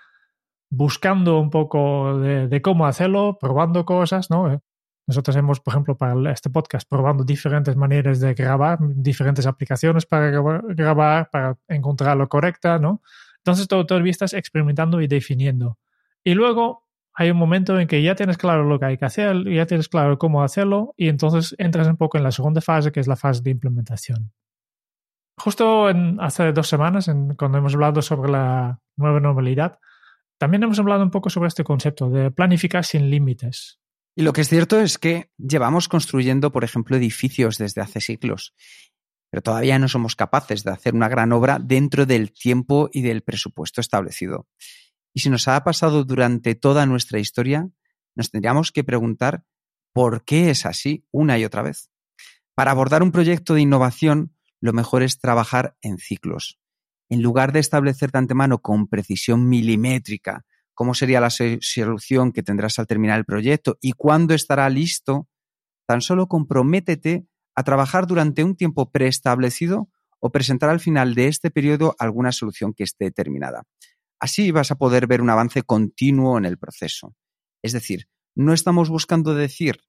buscando 0.69 1.39
un 1.39 1.51
poco 1.51 2.19
de, 2.19 2.61
cómo 2.61 2.85
hacerlo, 2.85 3.39
probando 3.41 3.85
cosas, 3.85 4.29
¿no? 4.29 4.61
Nosotros 5.07 5.37
hemos, 5.37 5.61
por 5.61 5.73
ejemplo, 5.73 5.97
para 5.97 6.33
este 6.33 6.51
podcast, 6.51 6.89
probando 6.91 7.23
diferentes 7.23 7.77
maneras 7.77 8.19
de 8.19 8.35
grabar, 8.35 8.79
diferentes 8.81 9.47
aplicaciones 9.47 10.05
para 10.05 10.31
grabar, 10.31 11.31
para 11.31 11.57
encontrar 11.69 12.17
lo 12.17 12.29
correcta, 12.29 12.81
¿no? 12.81 13.03
Entonces, 13.37 13.69
todo, 13.69 13.87
el 13.97 14.09
estás 14.09 14.33
experimentando 14.33 15.01
y 15.01 15.07
definiendo. 15.07 15.79
Y 16.25 16.35
luego 16.35 16.84
hay 17.15 17.31
un 17.31 17.37
momento 17.37 17.79
en 17.79 17.87
que 17.87 18.03
ya 18.03 18.17
tienes 18.17 18.37
claro 18.37 18.65
lo 18.65 18.79
que 18.79 18.87
hay 18.87 18.99
que 18.99 19.05
hacer, 19.05 19.45
ya 19.49 19.67
tienes 19.67 19.89
claro 19.89 20.19
cómo 20.19 20.43
hacerlo 20.43 20.95
y 20.97 21.09
entonces 21.09 21.55
entras 21.59 21.87
un 21.87 21.97
poco 21.97 22.19
en 22.19 22.25
la 22.25 22.33
segunda 22.33 22.61
fase, 22.61 22.91
que 22.91 23.01
es 23.01 23.07
la 23.07 23.17
fase 23.17 23.43
de 23.43 23.51
implementación. 23.51 24.33
Justo 25.37 25.87
hace 26.19 26.53
dos 26.53 26.69
semanas, 26.69 27.11
cuando 27.37 27.59
hemos 27.59 27.75
hablado 27.75 28.03
sobre 28.03 28.31
la 28.31 28.81
nueva 28.97 29.21
normalidad, 29.21 29.79
también 30.39 30.63
hemos 30.65 30.79
hablado 30.79 31.03
un 31.03 31.11
poco 31.11 31.31
sobre 31.31 31.49
este 31.49 31.65
concepto 31.65 32.11
de 32.11 32.31
planificar 32.31 32.85
sin 32.85 33.11
límites. 33.11 33.79
Y 34.17 34.23
lo 34.23 34.33
que 34.33 34.43
es 34.43 34.49
cierto 34.49 34.81
es 34.81 34.99
que 34.99 35.31
llevamos 35.39 35.89
construyendo, 35.89 36.53
por 36.53 36.65
ejemplo, 36.65 36.97
edificios 36.97 37.59
desde 37.59 37.81
hace 37.81 38.01
siglos, 38.01 38.55
pero 39.31 39.43
todavía 39.43 39.79
no 39.79 39.89
somos 39.89 40.15
capaces 40.15 40.63
de 40.63 40.71
hacer 40.71 40.95
una 40.95 41.09
gran 41.09 41.33
obra 41.33 41.59
dentro 41.61 42.07
del 42.07 42.33
tiempo 42.33 42.89
y 42.93 43.03
del 43.03 43.23
presupuesto 43.23 43.81
establecido. 43.81 44.47
Y 45.15 45.21
si 45.21 45.31
nos 45.31 45.49
ha 45.49 45.63
pasado 45.63 46.05
durante 46.05 46.55
toda 46.55 46.85
nuestra 46.87 47.21
historia, 47.21 47.69
nos 48.17 48.31
tendríamos 48.31 48.73
que 48.73 48.85
preguntar 48.85 49.45
por 49.93 50.25
qué 50.25 50.51
es 50.51 50.67
así 50.67 51.07
una 51.13 51.39
y 51.39 51.45
otra 51.45 51.63
vez. 51.63 51.89
Para 52.55 52.73
abordar 52.73 53.03
un 53.03 53.13
proyecto 53.13 53.55
de 53.55 53.61
innovación, 53.61 54.35
lo 54.61 54.73
mejor 54.73 55.03
es 55.03 55.19
trabajar 55.19 55.77
en 55.83 55.99
ciclos. 55.99 56.59
En 57.09 57.23
lugar 57.23 57.53
de 57.53 57.61
establecer 57.61 58.11
de 58.11 58.19
antemano 58.19 58.59
con 58.61 58.89
precisión 58.89 59.49
milimétrica 59.49 60.45
cómo 60.75 60.95
sería 60.95 61.21
la 61.21 61.31
solución 61.31 62.33
que 62.33 62.43
tendrás 62.43 62.79
al 62.81 62.89
terminar 62.89 63.19
el 63.19 63.25
proyecto 63.25 63.79
y 63.81 63.93
cuándo 63.93 64.35
estará 64.35 64.69
listo, 64.69 65.29
tan 65.87 66.01
solo 66.01 66.27
comprométete 66.27 67.27
a 67.55 67.63
trabajar 67.63 68.09
durante 68.09 68.43
un 68.43 68.57
tiempo 68.57 68.91
preestablecido 68.91 69.89
o 70.19 70.33
presentar 70.33 70.71
al 70.71 70.81
final 70.81 71.15
de 71.15 71.29
este 71.29 71.51
periodo 71.51 71.95
alguna 71.99 72.33
solución 72.33 72.75
que 72.75 72.83
esté 72.83 73.11
terminada. 73.13 73.63
Así 74.25 74.53
vas 74.53 74.71
a 74.71 74.77
poder 74.77 75.07
ver 75.07 75.21
un 75.21 75.29
avance 75.29 75.65
continuo 75.65 76.39
en 76.39 76.47
el 76.47 76.57
proceso. 76.57 77.15
Es 77.63 77.75
decir, 77.75 78.09
no 78.35 78.55
estamos 78.55 78.89
buscando 78.89 79.35
decir 79.35 79.83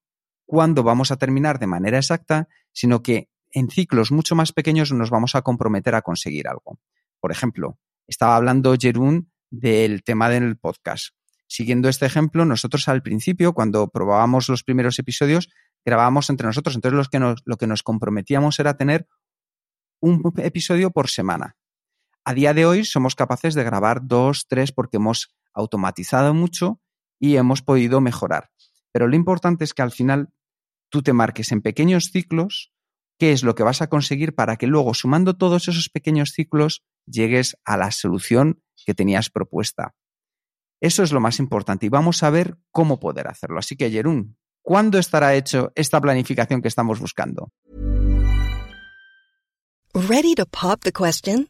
cuándo 0.45 0.83
vamos 0.83 1.09
a 1.09 1.15
terminar 1.15 1.57
de 1.57 1.67
manera 1.67 1.99
exacta, 1.99 2.49
sino 2.73 3.01
que 3.01 3.29
en 3.53 3.69
ciclos 3.69 4.11
mucho 4.11 4.35
más 4.35 4.51
pequeños 4.51 4.91
nos 4.91 5.09
vamos 5.09 5.35
a 5.35 5.41
comprometer 5.41 5.95
a 5.95 6.01
conseguir 6.01 6.49
algo. 6.49 6.81
Por 7.21 7.31
ejemplo, 7.31 7.79
estaba 8.07 8.35
hablando 8.35 8.75
Jerún 8.77 9.31
del 9.51 10.03
tema 10.03 10.27
del 10.27 10.57
podcast. 10.57 11.15
Siguiendo 11.47 11.87
este 11.87 12.05
ejemplo, 12.05 12.43
nosotros 12.43 12.89
al 12.89 13.01
principio, 13.01 13.53
cuando 13.53 13.87
probábamos 13.87 14.49
los 14.49 14.65
primeros 14.65 14.99
episodios, 14.99 15.47
grabábamos 15.85 16.29
entre 16.29 16.47
nosotros. 16.47 16.75
Entonces, 16.75 17.07
que 17.07 17.19
lo 17.19 17.55
que 17.55 17.67
nos 17.67 17.83
comprometíamos 17.83 18.59
era 18.59 18.75
tener 18.75 19.07
un 20.01 20.21
episodio 20.39 20.91
por 20.91 21.07
semana. 21.07 21.55
A 22.27 22.33
día 22.33 22.55
de 22.55 22.65
hoy 22.65 22.85
somos 22.85 23.13
capaces 23.13 23.53
de 23.53 23.63
grabar 23.63 23.99
dos, 24.07 24.47
tres, 24.47 24.71
porque 24.71 24.97
hemos 24.97 25.35
automatizado 25.53 26.33
mucho 26.33 26.81
y 27.19 27.35
hemos 27.35 27.61
podido 27.61 28.01
mejorar. 28.01 28.49
Pero 28.91 29.07
lo 29.07 29.15
importante 29.15 29.63
es 29.63 29.75
que 29.75 29.83
al 29.83 29.91
final 29.91 30.29
tú 30.89 31.03
te 31.03 31.13
marques 31.13 31.51
en 31.51 31.61
pequeños 31.61 32.05
ciclos 32.05 32.73
qué 33.19 33.31
es 33.31 33.43
lo 33.43 33.53
que 33.53 33.61
vas 33.61 33.83
a 33.83 33.89
conseguir 33.89 34.33
para 34.33 34.55
que 34.55 34.65
luego, 34.65 34.95
sumando 34.95 35.37
todos 35.37 35.67
esos 35.67 35.87
pequeños 35.89 36.31
ciclos, 36.31 36.83
llegues 37.05 37.57
a 37.63 37.77
la 37.77 37.91
solución 37.91 38.59
que 38.87 38.95
tenías 38.95 39.29
propuesta. 39.29 39.93
Eso 40.81 41.03
es 41.03 41.11
lo 41.11 41.19
más 41.19 41.37
importante 41.37 41.85
y 41.85 41.89
vamos 41.89 42.23
a 42.23 42.31
ver 42.31 42.57
cómo 42.71 42.99
poder 42.99 43.27
hacerlo. 43.27 43.59
Así 43.59 43.75
que, 43.75 43.91
Jerún, 43.91 44.35
¿cuándo 44.63 44.97
estará 44.97 45.35
hecho 45.35 45.71
esta 45.75 46.01
planificación 46.01 46.63
que 46.63 46.69
estamos 46.69 46.99
buscando? 46.99 47.51
Ready 49.93 50.33
to 50.33 50.47
pop 50.47 50.81
the 50.81 50.91
question? 50.91 51.49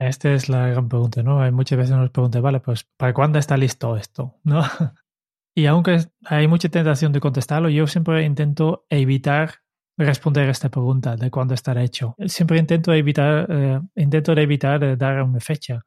Esta 0.00 0.32
es 0.32 0.48
la 0.48 0.66
gran 0.68 0.88
pregunta, 0.88 1.22
¿no? 1.22 1.52
Muchas 1.52 1.78
veces 1.78 1.94
nos 1.94 2.10
preguntan, 2.10 2.40
vale, 2.40 2.60
pues 2.60 2.88
¿para 2.96 3.12
cuándo 3.12 3.38
está 3.38 3.56
listo 3.58 3.96
esto? 3.96 4.36
¿No? 4.44 4.62
Y 5.52 5.66
aunque 5.66 5.98
hay 6.26 6.46
mucha 6.46 6.68
tentación 6.68 7.10
de 7.12 7.18
contestarlo, 7.18 7.68
yo 7.68 7.88
siempre 7.88 8.24
intento 8.24 8.86
evitar 8.88 9.56
responder 9.98 10.46
a 10.46 10.52
esta 10.52 10.70
pregunta 10.70 11.16
de 11.16 11.28
cuándo 11.28 11.54
estará 11.54 11.82
hecho. 11.82 12.14
Siempre 12.26 12.56
intento 12.56 12.92
evitar, 12.94 13.46
eh, 13.50 13.80
intento 13.96 14.32
evitar 14.32 14.82
eh, 14.84 14.96
dar 14.96 15.20
una 15.24 15.40
fecha, 15.40 15.84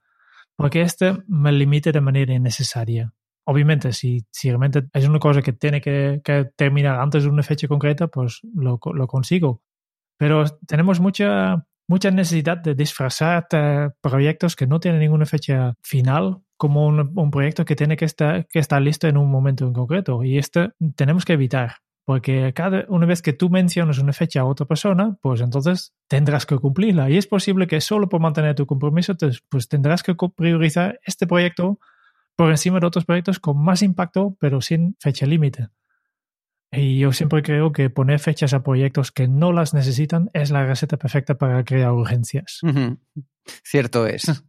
porque 0.58 0.82
este 0.82 1.18
me 1.28 1.54
limita 1.54 1.94
de 1.94 2.02
manera 2.02 2.34
innecesaria. 2.34 3.14
Obviamente, 3.46 3.94
si, 3.94 4.26
si 4.32 4.50
realmente 4.50 4.84
es 4.92 5.08
una 5.08 5.18
cosa 5.18 5.42
que 5.42 5.54
tiene 5.54 5.80
que, 5.80 6.22
terminar 6.58 7.00
antes 7.00 7.24
de 7.24 7.30
una 7.30 7.42
fecha 7.42 7.68
concreta, 7.68 8.08
pues 8.08 8.42
lo 8.54 8.78
consigo. 9.08 9.64
Pero 10.18 10.44
tenemos 10.68 11.00
mucha 11.00 11.66
mucha 11.94 12.10
necesidad 12.10 12.58
de 12.58 12.74
disfrazar 12.74 13.46
proyectos 14.02 14.56
que 14.56 14.66
no 14.66 14.80
tienen 14.80 15.00
ninguna 15.00 15.28
fecha 15.28 15.76
final 15.84 16.40
como 16.58 16.88
un, 16.88 17.30
proyecto 17.30 17.66
que 17.66 17.76
tiene 17.76 17.98
que 17.98 18.06
estar, 18.06 18.82
listo 18.82 19.08
en 19.08 19.16
un 19.16 19.30
momento 19.30 19.68
en 19.68 19.74
concreto. 19.74 20.24
Y 20.24 20.40
esto 20.40 20.72
tenemos 20.96 21.24
que 21.24 21.34
evitar, 21.34 21.76
porque 22.04 22.52
cada 22.56 22.86
una 22.90 23.06
vez 23.06 23.22
que 23.22 23.34
tú 23.34 23.52
mencionas 23.52 24.00
una 24.00 24.12
fecha 24.12 24.42
a 24.42 24.46
otra 24.46 24.66
persona, 24.66 25.18
pues 25.22 25.40
entonces 25.42 25.94
tendrás 26.08 26.48
que 26.48 26.58
cumplirla. 26.58 27.12
Y 27.12 27.18
es 27.18 27.28
posible 27.28 27.68
que 27.68 27.80
solo 27.80 28.10
por 28.10 28.22
mantener 28.22 28.56
tu 28.56 28.66
compromiso, 28.66 29.14
pues 29.50 29.68
tendrás 29.68 30.02
que 30.02 30.16
priorizar 30.36 31.00
este 31.06 31.28
proyecto 31.28 31.78
por 32.36 32.50
encima 32.50 32.80
de 32.80 32.88
otros 32.88 33.06
proyectos 33.06 33.40
con 33.40 33.64
más 33.64 33.84
impacto, 33.84 34.36
pero 34.40 34.62
sin 34.62 34.96
fecha 35.00 35.28
límite. 35.28 35.68
Y 36.74 37.00
yo 37.00 37.12
siempre 37.12 37.44
creo 37.44 37.72
que 37.72 37.90
poner 37.90 38.20
fechas 38.20 38.54
a 38.54 38.64
proyectos 38.64 39.12
que 39.12 39.28
no 39.28 39.52
las 39.52 39.74
necesitan 39.74 40.30
es 40.34 40.52
la 40.52 40.66
receta 40.66 40.98
perfecta 40.98 41.36
para 41.36 41.64
crear 41.64 41.92
urgencias. 41.92 42.62
Cierto 43.64 44.08
es. 44.08 44.44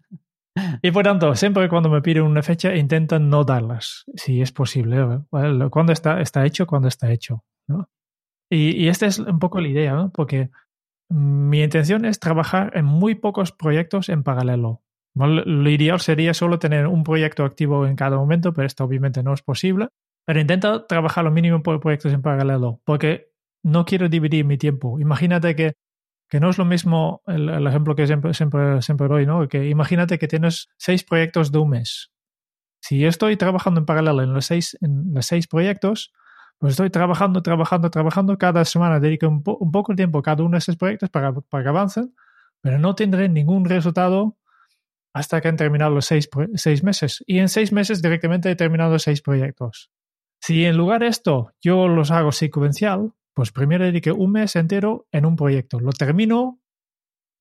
Y 0.82 0.92
por 0.92 1.04
tanto, 1.04 1.34
siempre 1.34 1.68
cuando 1.68 1.88
me 1.88 2.00
piden 2.00 2.22
una 2.22 2.42
fecha, 2.42 2.74
intentan 2.76 3.28
no 3.28 3.42
darlas, 3.44 4.04
si 4.14 4.40
es 4.40 4.52
posible. 4.52 5.22
Cuando 5.70 5.92
está, 5.92 6.20
está 6.20 6.46
hecho, 6.46 6.66
cuando 6.66 6.88
está 6.88 7.10
hecho. 7.10 7.44
¿no? 7.66 7.90
Y, 8.48 8.70
y, 8.70 8.88
esta 8.88 9.06
es 9.06 9.18
un 9.18 9.38
poco 9.40 9.60
la 9.60 9.68
idea, 9.68 9.94
¿no? 9.94 10.10
porque 10.12 10.50
mi 11.08 11.62
intención 11.62 12.04
es 12.04 12.20
trabajar 12.20 12.70
en 12.76 12.84
muy 12.84 13.14
pocos 13.14 13.52
proyectos 13.52 14.08
en 14.08 14.22
paralelo. 14.22 14.82
Lo 15.14 15.70
ideal 15.70 16.00
sería 16.00 16.34
solo 16.34 16.58
tener 16.58 16.87
un 16.88 17.04
proyecto 17.04 17.44
activo 17.44 17.87
en 17.87 17.94
cada 17.94 18.16
momento, 18.16 18.52
pero 18.52 18.66
esto 18.66 18.84
obviamente 18.84 19.22
no 19.22 19.32
es 19.32 19.42
posible. 19.42 19.88
Pero 20.24 20.40
intento 20.40 20.87
trabajar 20.87 21.24
lo 21.24 21.30
mínimo 21.30 21.62
por 21.62 21.80
proyectos 21.80 22.12
en 22.12 22.22
paralelo, 22.22 22.80
porque 22.84 23.30
no 23.62 23.84
quiero 23.84 24.08
dividir 24.08 24.44
mi 24.44 24.58
tiempo. 24.58 24.98
Imagínate 25.00 25.54
que, 25.54 25.74
que 26.28 26.40
no 26.40 26.50
es 26.50 26.58
lo 26.58 26.64
mismo 26.64 27.22
el, 27.26 27.66
ejemplo 27.66 27.94
que 27.94 28.06
siempre, 28.06 28.34
siempre, 28.34 28.80
siempre 28.82 29.08
doy, 29.08 29.26
¿no? 29.26 29.48
Que 29.48 29.68
imagínate 29.68 30.18
que 30.18 30.28
tienes 30.28 30.68
seis 30.76 31.04
proyectos 31.04 31.52
de 31.52 31.58
un 31.58 31.70
mes. 31.70 32.12
Si 32.80 32.98
yo 32.98 33.08
estoy 33.08 33.37
trabajando 33.37 33.80
en 33.80 33.87
paralelo 33.87 34.22
en 34.22 34.34
los 34.34 34.46
seis, 34.46 34.76
en 34.80 35.14
los 35.14 35.26
seis 35.26 35.46
proyectos, 35.46 36.12
pues 36.58 36.72
estoy 36.72 36.90
trabajando, 36.90 37.42
trabajando, 37.42 37.90
trabajando. 37.90 38.38
Cada 38.38 38.64
semana 38.64 39.00
dedico 39.00 39.28
un, 39.28 39.42
poco 39.42 39.92
de 39.92 39.96
tiempo 39.96 40.18
a 40.18 40.22
cada 40.22 40.42
uno 40.42 40.52
de 40.52 40.58
esos 40.58 40.76
proyectos 40.76 41.10
para, 41.10 41.32
para 41.32 41.62
que 41.62 41.68
avancen, 41.68 42.14
pero 42.60 42.78
no 42.78 42.94
tendré 42.94 43.28
ningún 43.28 43.64
resultado 43.64 44.37
hasta 45.14 45.40
que 45.40 45.48
han 45.48 45.56
terminado 45.56 45.94
los 45.94 46.06
seis, 46.06 46.28
seis 46.56 46.82
meses. 46.82 47.22
Y 47.26 47.38
en 47.38 47.48
seis 47.48 47.72
meses 47.72 48.02
directamente 48.02 48.50
he 48.50 48.56
terminado 48.56 48.98
seis 48.98 49.22
proyectos. 49.22 49.90
Si 50.46 50.66
en 50.66 50.76
lugar 50.76 51.00
de 51.00 51.07
esto 51.07 51.54
yo 51.62 51.88
los 51.88 52.11
hago 52.11 52.30
secuencial, 52.30 53.14
pues 53.33 53.50
primero 53.50 53.87
dedique 53.87 54.12
un 54.12 54.33
mes 54.33 54.57
entero 54.57 55.07
en 55.11 55.24
un 55.24 55.37
proyecto. 55.37 55.80
Lo 55.80 55.90
termino, 55.92 56.61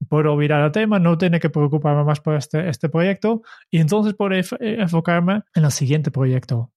puedo 0.07 0.37
virar 0.37 0.61
al 0.61 0.71
tema, 0.71 0.99
no 0.99 1.17
tiene 1.17 1.41
que 1.41 1.49
preocuparme 1.49 2.05
más 2.05 2.21
por 2.21 2.35
este, 2.35 2.69
este 2.69 2.87
proyecto 2.87 3.41
y 3.69 3.79
entonces 3.79 4.13
puedo 4.13 4.33
enfocarme 4.61 5.41
en 5.53 5.65
el 5.65 5.71
siguiente 5.73 6.11
proyecto. 6.11 6.71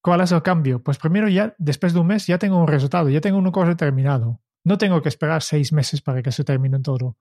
¿Cuál 0.00 0.20
es 0.20 0.30
el 0.30 0.42
cambio? 0.42 0.80
Pues 0.80 0.98
primero 0.98 1.28
ya, 1.28 1.56
después 1.58 1.92
de 1.92 1.98
un 1.98 2.06
mes, 2.06 2.28
ya 2.28 2.38
tengo 2.38 2.56
un 2.56 2.68
resultado, 2.68 3.08
ya 3.08 3.20
tengo 3.20 3.38
una 3.38 3.50
cosa 3.50 3.74
terminado. 3.74 4.40
No 4.62 4.78
tengo 4.78 5.02
que 5.02 5.08
esperar 5.08 5.42
seis 5.42 5.72
meses 5.72 6.00
para 6.02 6.22
que 6.22 6.30
se 6.30 6.44
termine 6.44 6.78
todo. 6.78 7.16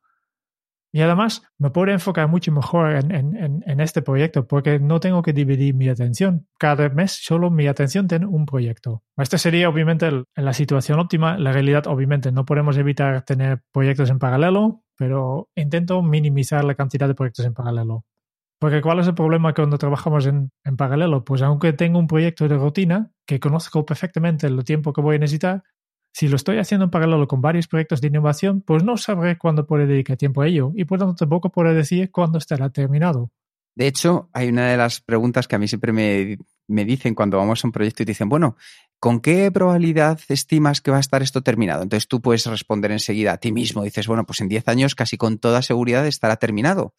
Y 0.96 1.02
además 1.02 1.42
me 1.58 1.72
puedo 1.72 1.92
enfocar 1.92 2.28
mucho 2.28 2.52
mejor 2.52 2.92
en, 2.92 3.82
este 3.82 4.04
proyecto 4.04 4.46
porque 4.48 4.80
no 4.80 5.00
tengo 5.00 5.24
que 5.24 5.34
dividir 5.34 5.74
mi 5.74 5.90
atención. 5.90 6.46
Cada 6.60 6.88
mes 6.90 7.14
solo 7.14 7.50
mi 7.50 7.66
atención 7.66 8.08
tiene 8.08 8.28
un 8.28 8.46
proyecto. 8.46 9.02
Esta 9.18 9.40
sería 9.40 9.70
obviamente 9.70 10.08
en 10.08 10.26
la 10.36 10.54
situación 10.54 11.00
óptima. 11.00 11.40
La 11.40 11.52
realidad 11.52 11.88
obviamente 11.88 12.32
no 12.32 12.46
podemos 12.46 12.78
evitar 12.78 13.24
tener 13.24 13.64
proyectos 13.72 14.12
en 14.12 14.20
paralelo, 14.20 14.84
pero 14.96 15.50
intento 15.56 16.04
minimizar 16.04 16.64
la 16.64 16.76
cantidad 16.76 17.08
de 17.08 17.16
proyectos 17.16 17.48
en 17.48 17.56
paralelo. 17.56 18.06
Porque 18.60 18.82
¿cuál 18.82 19.00
es 19.00 19.08
el 19.08 19.16
problema 19.16 19.56
cuando 19.56 19.80
trabajamos 19.80 20.28
en, 20.28 20.52
en 20.64 20.78
paralelo? 20.78 21.26
Pues 21.26 21.42
aunque 21.42 21.74
tengo 21.74 21.98
un 21.98 22.08
proyecto 22.08 22.48
de 22.48 22.56
rutina 22.56 23.10
que 23.26 23.40
conozco 23.40 23.84
perfectamente 23.84 24.46
el 24.46 24.64
tiempo 24.64 24.94
que 24.94 25.02
voy 25.02 25.16
a 25.16 25.20
necesitar, 25.20 25.64
si 26.14 26.28
lo 26.28 26.36
estoy 26.36 26.60
haciendo 26.60 26.86
en 26.86 26.92
paralelo 26.92 27.28
con 27.28 27.42
varios 27.42 27.68
proyectos 27.68 28.00
de 28.00 28.08
innovación, 28.08 28.62
pues 28.62 28.84
no 28.84 28.98
sabré 28.98 29.38
cuándo 29.38 29.66
puedo 29.66 29.88
dedicar 29.88 30.16
tiempo 30.16 30.44
a 30.44 30.48
ello 30.48 30.72
y 30.76 30.86
por 30.86 31.00
tanto 31.00 31.16
tampoco 31.16 31.50
puedo 31.50 31.74
decir 31.74 32.12
cuándo 32.12 32.38
estará 32.38 32.70
terminado. 32.70 33.32
De 33.76 33.88
hecho, 33.88 34.30
hay 34.32 34.50
una 34.50 34.70
de 34.70 34.78
las 34.78 35.02
preguntas 35.02 35.48
que 35.48 35.56
a 35.56 35.60
mí 35.60 35.68
siempre 35.68 35.92
me, 35.92 36.86
dicen 36.86 37.16
cuando 37.16 37.38
vamos 37.38 37.64
a 37.64 37.68
un 37.68 37.72
proyecto 37.72 38.04
y 38.04 38.06
dicen, 38.06 38.30
bueno, 38.30 38.56
¿con 39.00 39.20
qué 39.22 39.52
probabilidad 39.52 40.20
estimas 40.30 40.82
que 40.82 40.92
va 40.92 40.98
a 40.98 41.00
estar 41.00 41.24
esto 41.24 41.42
terminado? 41.42 41.82
Entonces 41.82 42.08
tú 42.08 42.22
puedes 42.22 42.46
responder 42.46 42.92
enseguida 42.92 43.34
a 43.34 43.38
ti 43.38 43.52
mismo. 43.52 43.82
Dices, 43.82 44.06
bueno, 44.06 44.24
pues 44.24 44.40
en 44.42 44.50
10 44.50 44.68
años 44.68 44.94
casi 44.94 45.18
con 45.18 45.40
toda 45.40 45.64
seguridad 45.64 46.06
estará 46.06 46.36
terminado. 46.36 46.94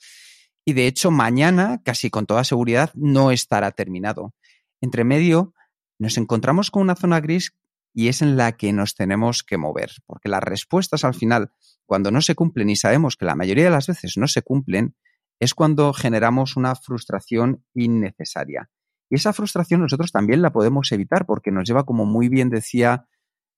y 0.67 0.73
de 0.73 0.89
hecho 0.89 1.13
mañana, 1.13 1.83
casi 1.85 2.11
con 2.11 2.27
toda 2.27 2.43
seguridad, 2.43 2.91
no 2.95 3.31
estará 3.31 3.71
terminado. 3.71 4.35
Entre 4.81 5.05
medio, 5.05 5.55
nos 5.99 6.19
encontramos 6.19 6.73
con 6.73 6.83
una 6.83 6.97
zona 6.97 7.21
gris 7.21 7.55
y 7.95 8.09
es 8.09 8.21
en 8.21 8.37
la 8.37 8.53
que 8.53 8.73
nos 8.73 8.95
tenemos 8.95 9.45
que 9.45 9.57
mover, 9.57 9.93
porque 10.05 10.29
las 10.29 10.43
respuestas 10.43 11.05
al 11.05 11.15
final, 11.15 11.53
cuando 11.87 12.11
no 12.11 12.21
se 12.21 12.35
cumplen 12.35 12.69
y 12.69 12.77
sabemos 12.77 13.17
que 13.17 13.25
la 13.25 13.37
mayoría 13.37 13.65
de 13.65 13.71
las 13.71 13.87
veces 13.87 14.17
no 14.17 14.27
se 14.27 14.43
cumplen, 14.43 14.97
es 15.39 15.55
cuando 15.55 15.93
generamos 15.93 16.57
una 16.57 16.75
frustración 16.75 17.65
innecesaria. 17.73 18.71
Y 19.09 19.17
esa 19.17 19.33
frustración 19.33 19.81
nosotros 19.81 20.11
también 20.11 20.43
la 20.43 20.53
podemos 20.53 20.91
evitar 20.93 21.25
porque 21.25 21.53
nos 21.53 21.69
lleva, 21.69 21.85
como 21.85 22.05
muy 22.05 22.29
bien 22.29 22.51
decía 22.51 23.07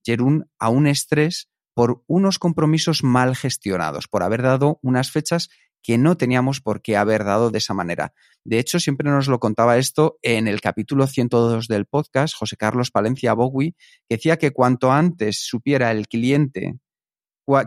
Jerún, 0.04 0.50
a 0.58 0.68
un 0.68 0.86
estrés 0.86 1.48
por 1.74 2.04
unos 2.06 2.38
compromisos 2.38 3.02
mal 3.02 3.36
gestionados, 3.36 4.08
por 4.08 4.22
haber 4.22 4.42
dado 4.42 4.78
unas 4.82 5.10
fechas 5.10 5.48
que 5.86 5.98
no 5.98 6.16
teníamos 6.16 6.60
por 6.60 6.82
qué 6.82 6.96
haber 6.96 7.22
dado 7.22 7.52
de 7.52 7.58
esa 7.58 7.72
manera. 7.72 8.12
De 8.44 8.58
hecho, 8.58 8.80
siempre 8.80 9.08
nos 9.08 9.28
lo 9.28 9.38
contaba 9.38 9.78
esto 9.78 10.18
en 10.20 10.48
el 10.48 10.60
capítulo 10.60 11.06
102 11.06 11.68
del 11.68 11.86
podcast, 11.86 12.34
José 12.36 12.56
Carlos 12.56 12.90
Palencia 12.90 13.34
Bowie, 13.34 13.76
que 14.08 14.16
decía 14.16 14.36
que 14.36 14.50
cuanto 14.50 14.90
antes 14.90 15.46
supiera 15.46 15.92
el 15.92 16.08
cliente 16.08 16.80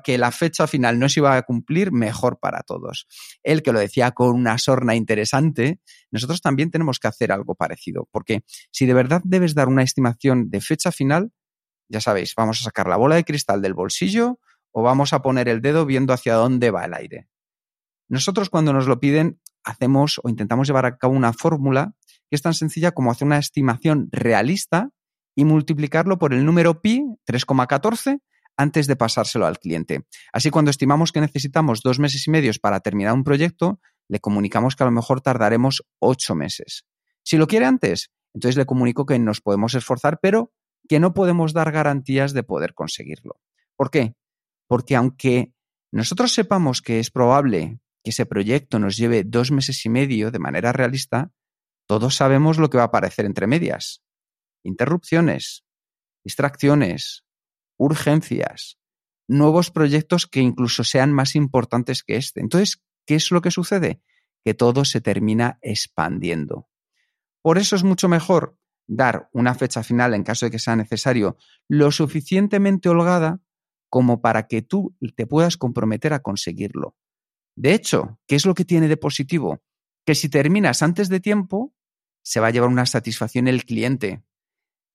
que 0.04 0.18
la 0.18 0.32
fecha 0.34 0.68
final 0.68 1.00
no 1.00 1.08
se 1.08 1.22
iba 1.22 1.38
a 1.38 1.42
cumplir, 1.44 1.94
mejor 1.94 2.40
para 2.42 2.64
todos. 2.64 3.08
Él 3.42 3.64
que 3.64 3.72
lo 3.72 3.80
decía 3.80 4.12
con 4.12 4.36
una 4.36 4.58
sorna 4.58 4.96
interesante, 4.96 5.80
nosotros 6.12 6.42
también 6.42 6.72
tenemos 6.72 7.00
que 7.00 7.08
hacer 7.08 7.32
algo 7.32 7.56
parecido, 7.56 8.10
porque 8.12 8.42
si 8.70 8.86
de 8.86 8.96
verdad 8.96 9.22
debes 9.24 9.56
dar 9.56 9.70
una 9.70 9.84
estimación 9.84 10.50
de 10.50 10.60
fecha 10.60 10.92
final, 10.92 11.32
ya 11.88 12.02
sabéis, 12.02 12.34
vamos 12.36 12.60
a 12.60 12.66
sacar 12.66 12.90
la 12.90 12.98
bola 12.98 13.16
de 13.16 13.24
cristal 13.24 13.62
del 13.62 13.76
bolsillo 13.76 14.42
o 14.74 14.84
vamos 14.84 15.14
a 15.14 15.22
poner 15.22 15.48
el 15.48 15.62
dedo 15.62 15.86
viendo 15.86 16.12
hacia 16.12 16.34
dónde 16.34 16.70
va 16.70 16.84
el 16.84 16.94
aire. 16.94 17.30
Nosotros 18.10 18.50
cuando 18.50 18.74
nos 18.74 18.88
lo 18.88 19.00
piden 19.00 19.39
hacemos 19.63 20.19
o 20.24 20.30
intentamos 20.30 20.67
llevar 20.67 20.86
a 20.86 20.98
cabo 20.98 21.13
una 21.13 21.32
fórmula 21.32 21.93
que 22.30 22.36
es 22.36 22.41
tan 22.41 22.54
sencilla 22.54 22.91
como 22.91 23.12
hacer 23.12 23.26
una 23.26 23.38
estimación 23.38 24.10
realista 24.12 24.89
y 25.36 25.45
multiplicarlo 25.45 26.17
por 26.19 26.34
el 26.34 26.45
número 26.45 26.82
pi 26.82 27.04
3,14 27.28 28.19
antes 28.58 28.88
de 28.88 28.95
pasárselo 28.95 29.45
al 29.45 29.58
cliente. 29.58 30.06
Así 30.34 30.50
cuando 30.50 30.72
estimamos 30.72 31.12
que 31.12 31.22
necesitamos 31.22 31.82
dos 31.82 32.00
meses 32.00 32.28
y 32.28 32.32
medio 32.32 32.52
para 32.62 32.82
terminar 32.82 33.13
un 33.13 33.24
proyecto, 33.24 33.80
le 34.10 34.19
comunicamos 34.19 34.76
que 34.76 34.84
a 34.84 34.88
lo 34.88 34.91
mejor 34.91 35.22
tardaremos 35.22 35.84
ocho 36.00 36.36
meses. 36.36 36.86
Si 37.24 37.38
lo 37.38 37.48
quiere 37.48 37.65
antes, 37.65 38.12
entonces 38.34 38.58
le 38.58 38.65
comunico 38.65 39.06
que 39.06 39.17
nos 39.19 39.39
podemos 39.39 39.76
esforzar, 39.76 40.19
pero 40.22 40.52
que 40.88 41.00
no 41.00 41.13
podemos 41.13 41.54
dar 41.54 41.72
garantías 41.72 42.34
de 42.34 42.43
poder 42.43 42.74
conseguirlo. 42.74 43.39
¿Por 43.76 43.91
qué? 43.91 44.15
Porque 44.67 44.95
aunque 44.95 45.54
nosotros 45.91 46.34
sepamos 46.34 46.82
que 46.82 47.00
es 47.00 47.12
probable 47.12 47.80
que 48.04 48.12
ese 48.12 48.26
proyecto 48.26 48.80
nos 48.80 48.98
lleve 48.98 49.24
dos 49.24 49.52
meses 49.52 49.86
y 49.86 49.90
medio 49.90 50.32
de 50.32 50.40
manera 50.40 50.72
realista, 50.72 51.32
todos 51.88 52.16
sabemos 52.16 52.58
lo 52.58 52.70
que 52.70 52.78
va 52.78 52.84
a 52.84 52.88
aparecer 52.88 53.26
entre 53.26 53.48
medias. 53.48 54.04
Interrupciones, 54.64 55.66
distracciones, 56.24 57.26
urgencias, 57.78 58.78
nuevos 59.28 59.72
proyectos 59.72 60.28
que 60.28 60.42
incluso 60.42 60.84
sean 60.84 61.14
más 61.14 61.36
importantes 61.36 62.04
que 62.04 62.18
este. 62.18 62.42
Entonces, 62.42 62.82
¿qué 63.06 63.16
es 63.16 63.32
lo 63.32 63.42
que 63.42 63.52
sucede? 63.52 64.02
Que 64.44 64.54
todo 64.54 64.86
se 64.86 65.02
termina 65.02 65.60
expandiendo. 65.62 66.70
Por 67.42 67.58
eso 67.58 67.76
es 67.76 67.84
mucho 67.84 68.10
mejor 68.10 68.58
dar 68.88 69.30
una 69.34 69.54
fecha 69.54 69.84
final 69.84 70.14
en 70.14 70.24
caso 70.24 70.46
de 70.46 70.52
que 70.52 70.60
sea 70.60 70.76
necesario 70.76 71.38
lo 71.68 71.92
suficientemente 71.92 72.90
holgada 72.90 73.40
como 73.88 74.22
para 74.22 74.48
que 74.48 74.62
tú 74.62 74.96
te 75.16 75.26
puedas 75.26 75.58
comprometer 75.58 76.14
a 76.14 76.22
conseguirlo. 76.22 76.96
De 77.60 77.74
hecho, 77.74 78.17
¿qué 78.26 78.36
es 78.36 78.45
lo 78.45 78.56
que 78.56 78.63
tiene 78.63 78.88
de 78.88 78.95
positivo? 78.95 79.62
Que 80.06 80.15
si 80.15 80.30
terminas 80.30 80.82
antes 80.82 81.10
de 81.10 81.19
tiempo, 81.19 81.74
se 82.24 82.39
va 82.39 82.48
a 82.48 82.52
llevar 82.52 82.69
una 82.69 82.86
satisfacción 82.86 83.50
el 83.50 83.65
cliente. 83.65 84.24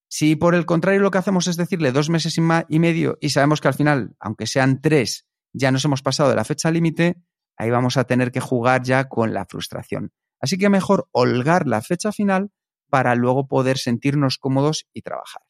Si 0.08 0.34
por 0.34 0.54
el 0.54 0.64
contrario 0.64 1.02
lo 1.02 1.10
que 1.10 1.18
hacemos 1.18 1.46
es 1.46 1.56
decirle 1.56 1.92
dos 1.92 2.08
meses 2.08 2.38
y 2.38 2.78
medio 2.78 3.18
y 3.20 3.28
sabemos 3.28 3.60
que 3.60 3.68
al 3.68 3.74
final, 3.74 4.16
aunque 4.18 4.46
sean 4.46 4.80
tres, 4.80 5.26
ya 5.52 5.70
nos 5.72 5.84
hemos 5.84 6.00
pasado 6.00 6.30
de 6.30 6.36
la 6.36 6.44
fecha 6.46 6.70
límite, 6.70 7.20
ahí 7.58 7.68
vamos 7.68 7.98
a 7.98 8.04
tener 8.04 8.32
que 8.32 8.40
jugar 8.40 8.82
ya 8.82 9.10
con 9.10 9.34
la 9.34 9.44
frustración. 9.44 10.12
Así 10.40 10.56
que 10.56 10.70
mejor 10.70 11.06
holgar 11.12 11.66
la 11.66 11.82
fecha 11.82 12.12
final 12.12 12.50
para 12.88 13.14
luego 13.14 13.46
poder 13.46 13.76
sentirnos 13.76 14.38
cómodos 14.38 14.86
y 14.94 15.02
trabajar. 15.02 15.42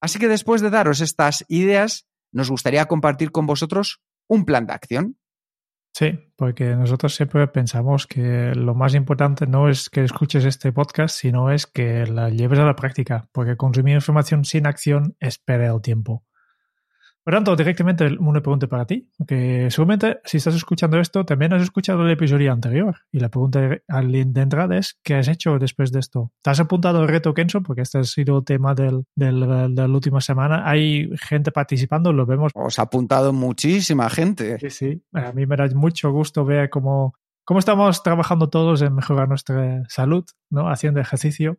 Así 0.00 0.18
que 0.18 0.28
después 0.28 0.62
de 0.62 0.70
daros 0.70 1.02
estas 1.02 1.44
ideas, 1.48 2.06
nos 2.32 2.50
gustaría 2.50 2.86
compartir 2.86 3.32
con 3.32 3.44
vosotros 3.46 4.00
un 4.28 4.46
plan 4.46 4.66
de 4.66 4.72
acción. 4.72 5.19
Sí, 5.92 6.18
porque 6.36 6.76
nosotros 6.76 7.14
siempre 7.14 7.46
pensamos 7.48 8.06
que 8.06 8.54
lo 8.54 8.74
más 8.74 8.94
importante 8.94 9.46
no 9.46 9.68
es 9.68 9.90
que 9.90 10.04
escuches 10.04 10.44
este 10.44 10.72
podcast, 10.72 11.16
sino 11.16 11.50
es 11.50 11.66
que 11.66 12.06
la 12.06 12.30
lleves 12.30 12.58
a 12.60 12.64
la 12.64 12.76
práctica, 12.76 13.28
porque 13.32 13.56
consumir 13.56 13.96
información 13.96 14.44
sin 14.44 14.66
acción 14.66 15.16
es 15.20 15.38
perder 15.38 15.72
el 15.72 15.82
tiempo. 15.82 16.24
Por 17.22 17.34
tanto, 17.34 17.54
directamente 17.54 18.06
una 18.18 18.40
pregunta 18.40 18.66
para 18.66 18.86
ti, 18.86 19.10
que 19.26 19.70
seguramente 19.70 20.20
si 20.24 20.38
estás 20.38 20.54
escuchando 20.54 20.98
esto 20.98 21.24
también 21.24 21.52
has 21.52 21.62
escuchado 21.62 22.04
el 22.04 22.10
episodio 22.10 22.50
anterior 22.50 22.96
y 23.12 23.20
la 23.20 23.28
pregunta 23.28 23.60
de 23.60 24.40
entrada 24.40 24.78
es 24.78 24.98
¿qué 25.02 25.16
has 25.16 25.28
hecho 25.28 25.58
después 25.58 25.92
de 25.92 26.00
esto? 26.00 26.32
¿Te 26.42 26.50
has 26.50 26.60
apuntado 26.60 27.00
al 27.00 27.08
reto 27.08 27.34
Kenzo? 27.34 27.62
Porque 27.62 27.82
este 27.82 27.98
ha 27.98 28.04
sido 28.04 28.38
el 28.38 28.44
tema 28.44 28.74
del, 28.74 29.04
del, 29.14 29.40
de 29.40 29.88
la 29.88 29.94
última 29.94 30.20
semana. 30.20 30.68
Hay 30.68 31.10
gente 31.20 31.52
participando, 31.52 32.12
lo 32.12 32.24
vemos. 32.24 32.52
Os 32.54 32.78
ha 32.78 32.82
apuntado 32.82 33.32
muchísima 33.32 34.08
gente. 34.08 34.58
Sí, 34.58 34.70
sí. 34.70 35.02
A 35.12 35.32
mí 35.32 35.44
me 35.46 35.56
da 35.56 35.68
mucho 35.74 36.10
gusto 36.10 36.44
ver 36.46 36.70
cómo, 36.70 37.14
cómo 37.44 37.60
estamos 37.60 38.02
trabajando 38.02 38.48
todos 38.48 38.80
en 38.80 38.94
mejorar 38.94 39.28
nuestra 39.28 39.84
salud, 39.88 40.24
¿no? 40.48 40.70
Haciendo 40.70 41.00
ejercicio. 41.00 41.58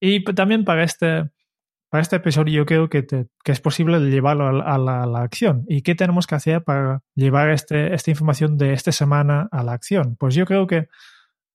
Y 0.00 0.24
también 0.24 0.64
para 0.64 0.82
este 0.84 1.30
para 1.90 2.02
este 2.02 2.16
episodio 2.16 2.54
yo 2.54 2.66
creo 2.66 2.88
que, 2.88 3.06
es 3.44 3.60
posible 3.60 3.98
llevarlo 3.98 4.46
a, 4.46 4.78
la, 4.78 5.20
acción. 5.20 5.64
¿Y 5.68 5.82
qué 5.82 5.94
tenemos 5.94 6.26
que 6.26 6.34
hacer 6.34 6.62
para 6.62 7.02
llevar 7.14 7.50
este, 7.50 7.94
esta 7.94 8.10
información 8.10 8.58
de 8.58 8.72
esta 8.74 8.92
semana 8.92 9.48
a 9.50 9.62
la 9.62 9.72
acción? 9.72 10.16
Pues 10.16 10.34
yo 10.34 10.44
creo 10.44 10.66
que 10.66 10.88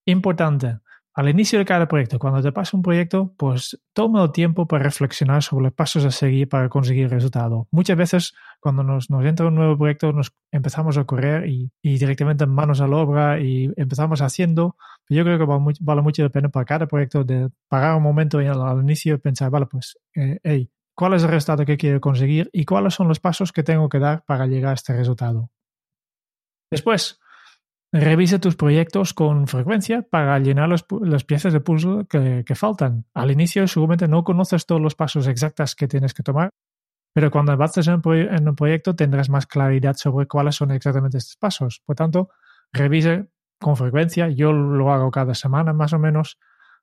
importante, 0.06 0.80
al 1.16 1.30
inicio 1.30 1.60
de 1.60 1.66
cada 1.66 1.88
proyecto, 1.88 2.18
cuando 2.18 2.42
te 2.42 2.52
pasa 2.52 2.76
un 2.76 2.82
proyecto, 2.82 3.34
pues 3.38 3.80
toma 3.94 4.24
el 4.24 4.32
tiempo 4.32 4.68
para 4.68 4.84
reflexionar 4.84 5.44
sobre 5.44 5.66
los 5.66 5.74
pasos 5.74 6.06
a 6.06 6.12
seguir 6.12 6.50
para 6.50 6.70
conseguir 6.70 7.06
el 7.06 7.12
resultado. 7.12 7.68
Muchas 7.70 7.96
veces 7.96 8.34
cuando 8.60 8.82
nos, 8.82 9.10
entra 9.10 9.48
un 9.48 9.56
nuevo 9.56 9.78
proyecto 9.78 10.12
nos 10.12 10.34
empezamos 10.52 10.98
a 10.98 11.04
correr 11.06 11.48
y, 11.48 11.72
directamente 11.84 12.48
manos 12.48 12.82
a 12.82 12.88
la 12.88 12.98
obra 12.98 13.40
y 13.40 13.72
empezamos 13.78 14.22
haciendo. 14.22 14.76
Yo 15.08 15.24
creo 15.24 15.38
que 15.38 15.46
vale, 15.46 16.02
mucho 16.02 16.24
la 16.24 16.30
pena 16.30 16.50
para 16.50 16.66
cada 16.66 16.88
proyecto 16.88 17.24
de 17.24 17.50
parar 17.68 17.96
un 17.96 18.04
momento 18.04 18.40
al, 18.40 18.62
al 18.62 18.80
inicio 18.80 19.16
y 19.16 19.18
pensar, 19.20 19.52
vale, 19.52 19.68
pues, 19.68 20.00
eh, 20.16 20.40
hey, 20.44 20.72
¿cuál 20.96 21.14
es 21.14 21.24
el 21.24 21.30
resultado 21.30 21.64
que 21.66 21.78
quiero 21.78 22.02
conseguir 22.02 22.50
y 22.52 22.66
cuáles 22.66 22.96
son 22.96 23.08
los 23.08 23.20
pasos 23.20 23.52
que 23.52 23.62
tengo 23.62 23.88
que 23.88 24.00
dar 24.00 24.24
para 24.26 24.48
llegar 24.48 24.72
a 24.72 24.76
este 24.76 24.94
resultado? 24.94 25.52
Después, 26.72 27.20
Revise 27.96 28.40
tus 28.40 28.56
proyectos 28.56 29.14
con 29.14 29.46
frecuencia 29.46 30.02
para 30.02 30.40
llenar 30.40 30.68
las 30.68 31.24
piezas 31.26 31.54
de 31.54 31.60
puzzle 31.60 32.08
que, 32.08 32.56
faltan. 32.56 33.06
Al 33.14 33.30
inicio 33.30 33.68
seguramente 33.68 34.08
no 34.08 34.24
conoces 34.24 34.66
todos 34.66 34.82
los 34.82 34.96
pasos 34.96 35.28
exactos 35.28 35.76
que 35.76 35.88
tienes 35.88 36.16
que 36.16 36.24
tomar, 36.24 36.50
pero 37.14 37.30
cuando 37.30 37.52
avances 37.52 37.88
en, 37.88 38.02
un 38.04 38.56
proyecto 38.56 38.96
tendrás 38.96 39.30
más 39.30 39.46
claridad 39.46 39.96
sobre 39.96 40.26
cuáles 40.26 40.56
son 40.56 40.72
exactamente 40.72 41.20
estos 41.20 41.38
pasos. 41.38 41.84
Por 41.86 41.96
tanto, 41.96 42.30
revise 42.72 43.28
con 43.60 43.78
frecuencia. 43.78 44.28
Yo 44.28 44.54
lo 44.54 44.92
hago 44.92 45.12
cada 45.12 45.36
semana 45.36 45.72
más 45.72 45.94
o 45.94 46.00
menos. 46.00 46.40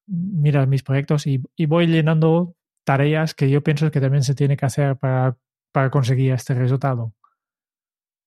Mira 0.06 0.64
mis 0.66 0.84
proyectos 0.84 1.26
y, 1.26 1.42
voy 1.66 1.88
llenando 1.88 2.54
tareas 2.84 3.34
que 3.34 3.50
yo 3.50 3.64
pienso 3.64 3.90
que 3.90 4.00
también 4.00 4.22
se 4.22 4.36
tiene 4.36 4.56
que 4.56 4.66
hacer 4.66 4.96
para, 4.96 5.36
para 5.72 5.90
conseguir 5.90 6.34
este 6.34 6.54
resultado 6.54 7.14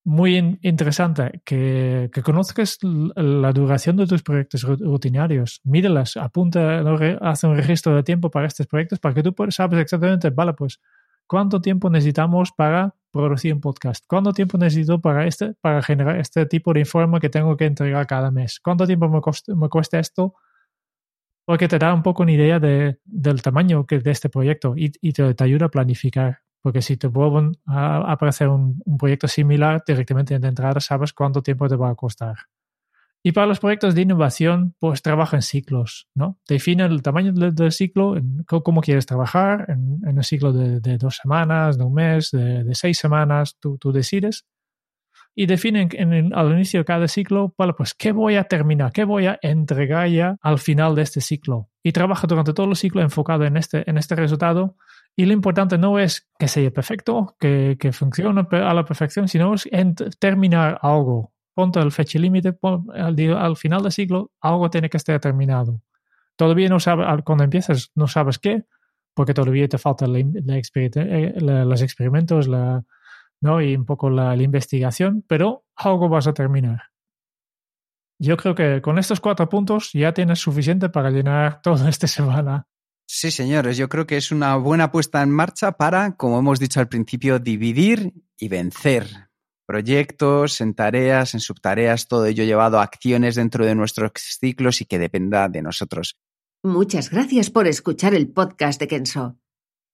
muy 0.05 0.59
interesante 0.61 1.41
que, 1.45 2.09
conozcas 2.23 2.77
la 2.81 3.51
duración 3.53 3.95
de 3.97 4.07
tus 4.07 4.21
proyectos 4.21 4.63
rutinarios. 4.63 5.61
Míralas, 5.63 6.17
apunta, 6.17 6.83
hace 7.21 7.47
un 7.47 7.55
registro 7.55 7.95
de 7.95 8.03
tiempo 8.03 8.29
para 8.29 8.47
estos 8.47 8.67
proyectos 8.67 8.99
para 8.99 9.15
que 9.15 9.23
tú 9.23 9.33
sabes 9.49 9.79
exactamente, 9.79 10.29
vale, 10.29 10.53
pues, 10.53 10.79
cuánto 11.25 11.61
tiempo 11.61 11.89
necesitamos 11.89 12.51
para 12.51 12.95
producir 13.11 13.53
un 13.53 13.61
podcast, 13.61 14.03
cuánto 14.07 14.33
tiempo 14.33 14.57
necesito 14.57 14.99
para, 14.99 15.25
este, 15.25 15.53
para 15.61 15.81
generar 15.81 16.19
este 16.19 16.45
tipo 16.47 16.73
de 16.73 16.81
informe 16.81 17.19
que 17.19 17.29
tengo 17.29 17.55
que 17.55 17.65
entregar 17.65 18.05
cada 18.07 18.31
mes, 18.31 18.59
cuánto 18.59 18.85
tiempo 18.85 19.07
me, 19.07 19.21
me 19.55 19.69
cuesta 19.69 19.99
esto, 19.99 20.35
porque 21.45 21.67
te 21.67 21.77
da 21.79 21.93
un 21.93 22.03
poco 22.03 22.23
una 22.23 22.31
idea 22.31 22.59
de, 22.59 22.99
del 23.05 23.41
tamaño 23.41 23.85
que, 23.85 23.99
de 23.99 24.11
este 24.11 24.29
proyecto 24.29 24.75
y, 24.75 24.91
y 25.01 25.13
te, 25.13 25.33
te 25.33 25.43
ayuda 25.43 25.67
a 25.67 25.69
planificar 25.69 26.39
porque 26.63 26.81
si 26.81 26.95
te 26.95 27.07
vuelven 27.07 27.57
a 27.67 28.09
aparecer 28.09 28.47
un, 28.47 28.81
proyecto 28.97 29.27
similar, 29.27 29.83
directamente 29.85 30.39
de 30.39 30.47
entrada 30.47 30.79
sabes 30.79 31.11
cuánto 31.11 31.43
tiempo 31.43 31.67
te 31.67 31.75
va 31.75 31.89
a 31.89 31.95
costar. 31.95 32.35
Y 33.21 33.33
para 33.33 33.47
los 33.47 33.59
proyectos 33.59 33.95
de 33.95 34.01
innovación, 34.01 34.73
pues 34.79 35.01
trabaja 35.01 35.35
en 35.37 35.41
ciclos, 35.41 36.07
¿no? 36.15 36.39
Define 36.47 36.85
el 36.85 37.01
tamaño 37.01 37.33
del, 37.33 37.71
ciclo, 37.73 38.15
en 38.15 38.43
cómo 38.45 38.81
quieres 38.81 39.05
trabajar, 39.05 39.65
en, 39.69 40.01
un 40.05 40.23
ciclo 40.23 40.53
de, 40.53 40.97
dos 40.97 41.17
semanas, 41.21 41.77
de 41.77 41.83
un 41.83 41.93
mes, 41.93 42.31
de, 42.31 42.73
seis 42.73 42.97
semanas, 42.97 43.57
tú, 43.59 43.77
tú 43.77 43.91
decides. 43.91 44.45
y 45.35 45.47
definen 45.47 45.89
en 45.93 46.33
al 46.33 46.51
inicio 46.51 46.81
de 46.81 46.85
cada 46.85 47.07
ciclo, 47.09 47.53
vale, 47.57 47.73
pues 47.73 47.93
qué 47.93 48.13
voy 48.13 48.35
a 48.35 48.45
terminar, 48.45 48.91
qué 48.93 49.03
voy 49.03 49.25
a 49.25 49.37
entregar 49.41 50.07
ya 50.07 50.37
al 50.41 50.59
final 50.59 50.95
de 50.95 51.01
este 51.01 51.19
ciclo. 51.19 51.69
Y 51.81 51.91
trabaja 51.91 52.25
durante 52.25 52.53
todo 52.53 52.69
el 52.69 52.75
ciclo 52.77 53.01
enfocado 53.01 53.43
en 53.43 53.57
este, 53.57 53.89
en 53.89 53.97
este 53.97 54.15
resultado. 54.15 54.77
Y 55.15 55.25
lo 55.25 55.33
importante 55.33 55.77
no 55.77 55.99
es 55.99 56.27
que 56.39 56.47
sea 56.47 56.71
perfecto, 56.71 57.35
que, 57.39 57.77
que 57.79 57.91
funcione 57.91 58.45
a 58.51 58.73
la 58.73 58.85
perfección, 58.85 59.27
sino 59.27 59.53
es 59.53 59.69
terminar 60.19 60.79
algo. 60.81 61.31
Ponte 61.53 61.79
el 61.79 61.91
fecha 61.91 62.17
límite, 62.17 62.57
al, 62.95 63.33
al 63.37 63.57
final 63.57 63.83
del 63.83 63.91
ciclo, 63.91 64.31
algo 64.41 64.69
tiene 64.71 64.89
que 64.89 64.97
estar 64.97 65.19
terminado. 65.19 65.81
Todavía 66.35 66.67
no 66.67 66.79
sabes, 66.79 67.05
cuando 67.23 67.43
empiezas, 67.43 67.91
no 67.93 68.07
sabes 68.07 68.39
qué, 68.39 68.65
porque 69.13 69.33
todavía 69.33 69.67
te 69.67 69.77
faltan 69.77 70.15
eh, 70.15 71.33
los 71.39 71.81
experimentos, 71.81 72.47
la, 72.47 72.83
¿no? 73.41 73.61
y 73.61 73.75
un 73.75 73.85
poco 73.85 74.09
la, 74.09 74.35
investigación, 74.35 75.23
pero 75.27 75.65
algo 75.75 76.09
vas 76.09 76.27
a 76.27 76.33
terminar. 76.33 76.81
Yo 78.19 78.37
creo 78.37 78.55
que 78.55 78.81
con 78.81 78.97
estos 78.97 79.19
cuatro 79.19 79.49
puntos 79.49 79.91
ya 79.93 80.13
tienes 80.13 80.39
suficiente 80.39 80.89
para 80.89 81.11
llenar 81.11 81.61
toda 81.63 81.89
esta 81.89 82.07
semana. 82.07 82.67
Sí, 83.15 83.29
señores, 83.29 83.77
yo 83.77 83.89
creo 83.89 84.07
que 84.07 84.17
es 84.17 84.31
una 84.31 84.55
buena 84.55 84.91
puesta 84.91 85.21
en 85.21 85.29
marcha 85.29 85.73
para, 85.73 86.17
como 86.17 86.39
hemos 86.39 86.59
dicho 86.59 86.79
al 86.79 86.87
principio, 86.87 87.37
dividir 87.37 88.11
y 88.39 88.47
vencer. 88.47 89.07
Proyectos, 89.67 90.61
en 90.61 90.73
tareas, 90.73 91.35
en 91.35 91.39
subtareas, 91.39 92.07
todo 92.07 92.25
ello 92.25 92.43
llevado 92.43 92.79
a 92.79 92.83
acciones 92.83 93.35
dentro 93.35 93.67
de 93.67 93.75
nuestros 93.75 94.13
ciclos 94.15 94.81
y 94.81 94.85
que 94.85 94.97
dependa 94.97 95.47
de 95.47 95.61
nosotros. 95.61 96.17
Muchas 96.63 97.11
gracias 97.11 97.51
por 97.51 97.67
escuchar 97.67 98.15
el 98.15 98.29
podcast 98.29 98.79
de 98.79 98.87
Kenso. 98.87 99.37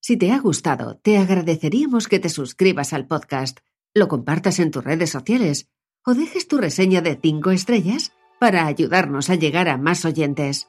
Si 0.00 0.16
te 0.16 0.32
ha 0.32 0.38
gustado, 0.38 0.96
te 0.96 1.18
agradeceríamos 1.18 2.08
que 2.08 2.20
te 2.20 2.30
suscribas 2.30 2.94
al 2.94 3.06
podcast, 3.06 3.58
lo 3.92 4.08
compartas 4.08 4.58
en 4.60 4.70
tus 4.70 4.82
redes 4.82 5.10
sociales 5.10 5.68
o 6.06 6.14
dejes 6.14 6.48
tu 6.48 6.56
reseña 6.56 7.02
de 7.02 7.18
5 7.20 7.50
estrellas 7.50 8.12
para 8.38 8.64
ayudarnos 8.64 9.28
a 9.28 9.34
llegar 9.34 9.68
a 9.68 9.76
más 9.76 10.06
oyentes. 10.06 10.68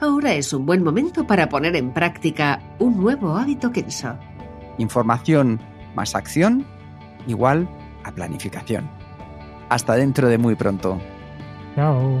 ahora 0.00 0.34
es 0.34 0.52
un 0.52 0.66
buen 0.66 0.82
momento 0.82 1.26
para 1.26 1.48
poner 1.48 1.76
en 1.76 1.92
práctica 1.92 2.60
un 2.78 2.98
nuevo 3.00 3.36
hábito 3.36 3.70
Kenso. 3.72 4.16
Información 4.78 5.60
más 5.94 6.14
acción 6.14 6.66
igual 7.26 7.68
a 8.04 8.12
planificación. 8.12 8.88
Hasta 9.68 9.94
dentro 9.94 10.28
de 10.28 10.38
muy 10.38 10.54
pronto. 10.54 11.00
Chao. 11.74 12.20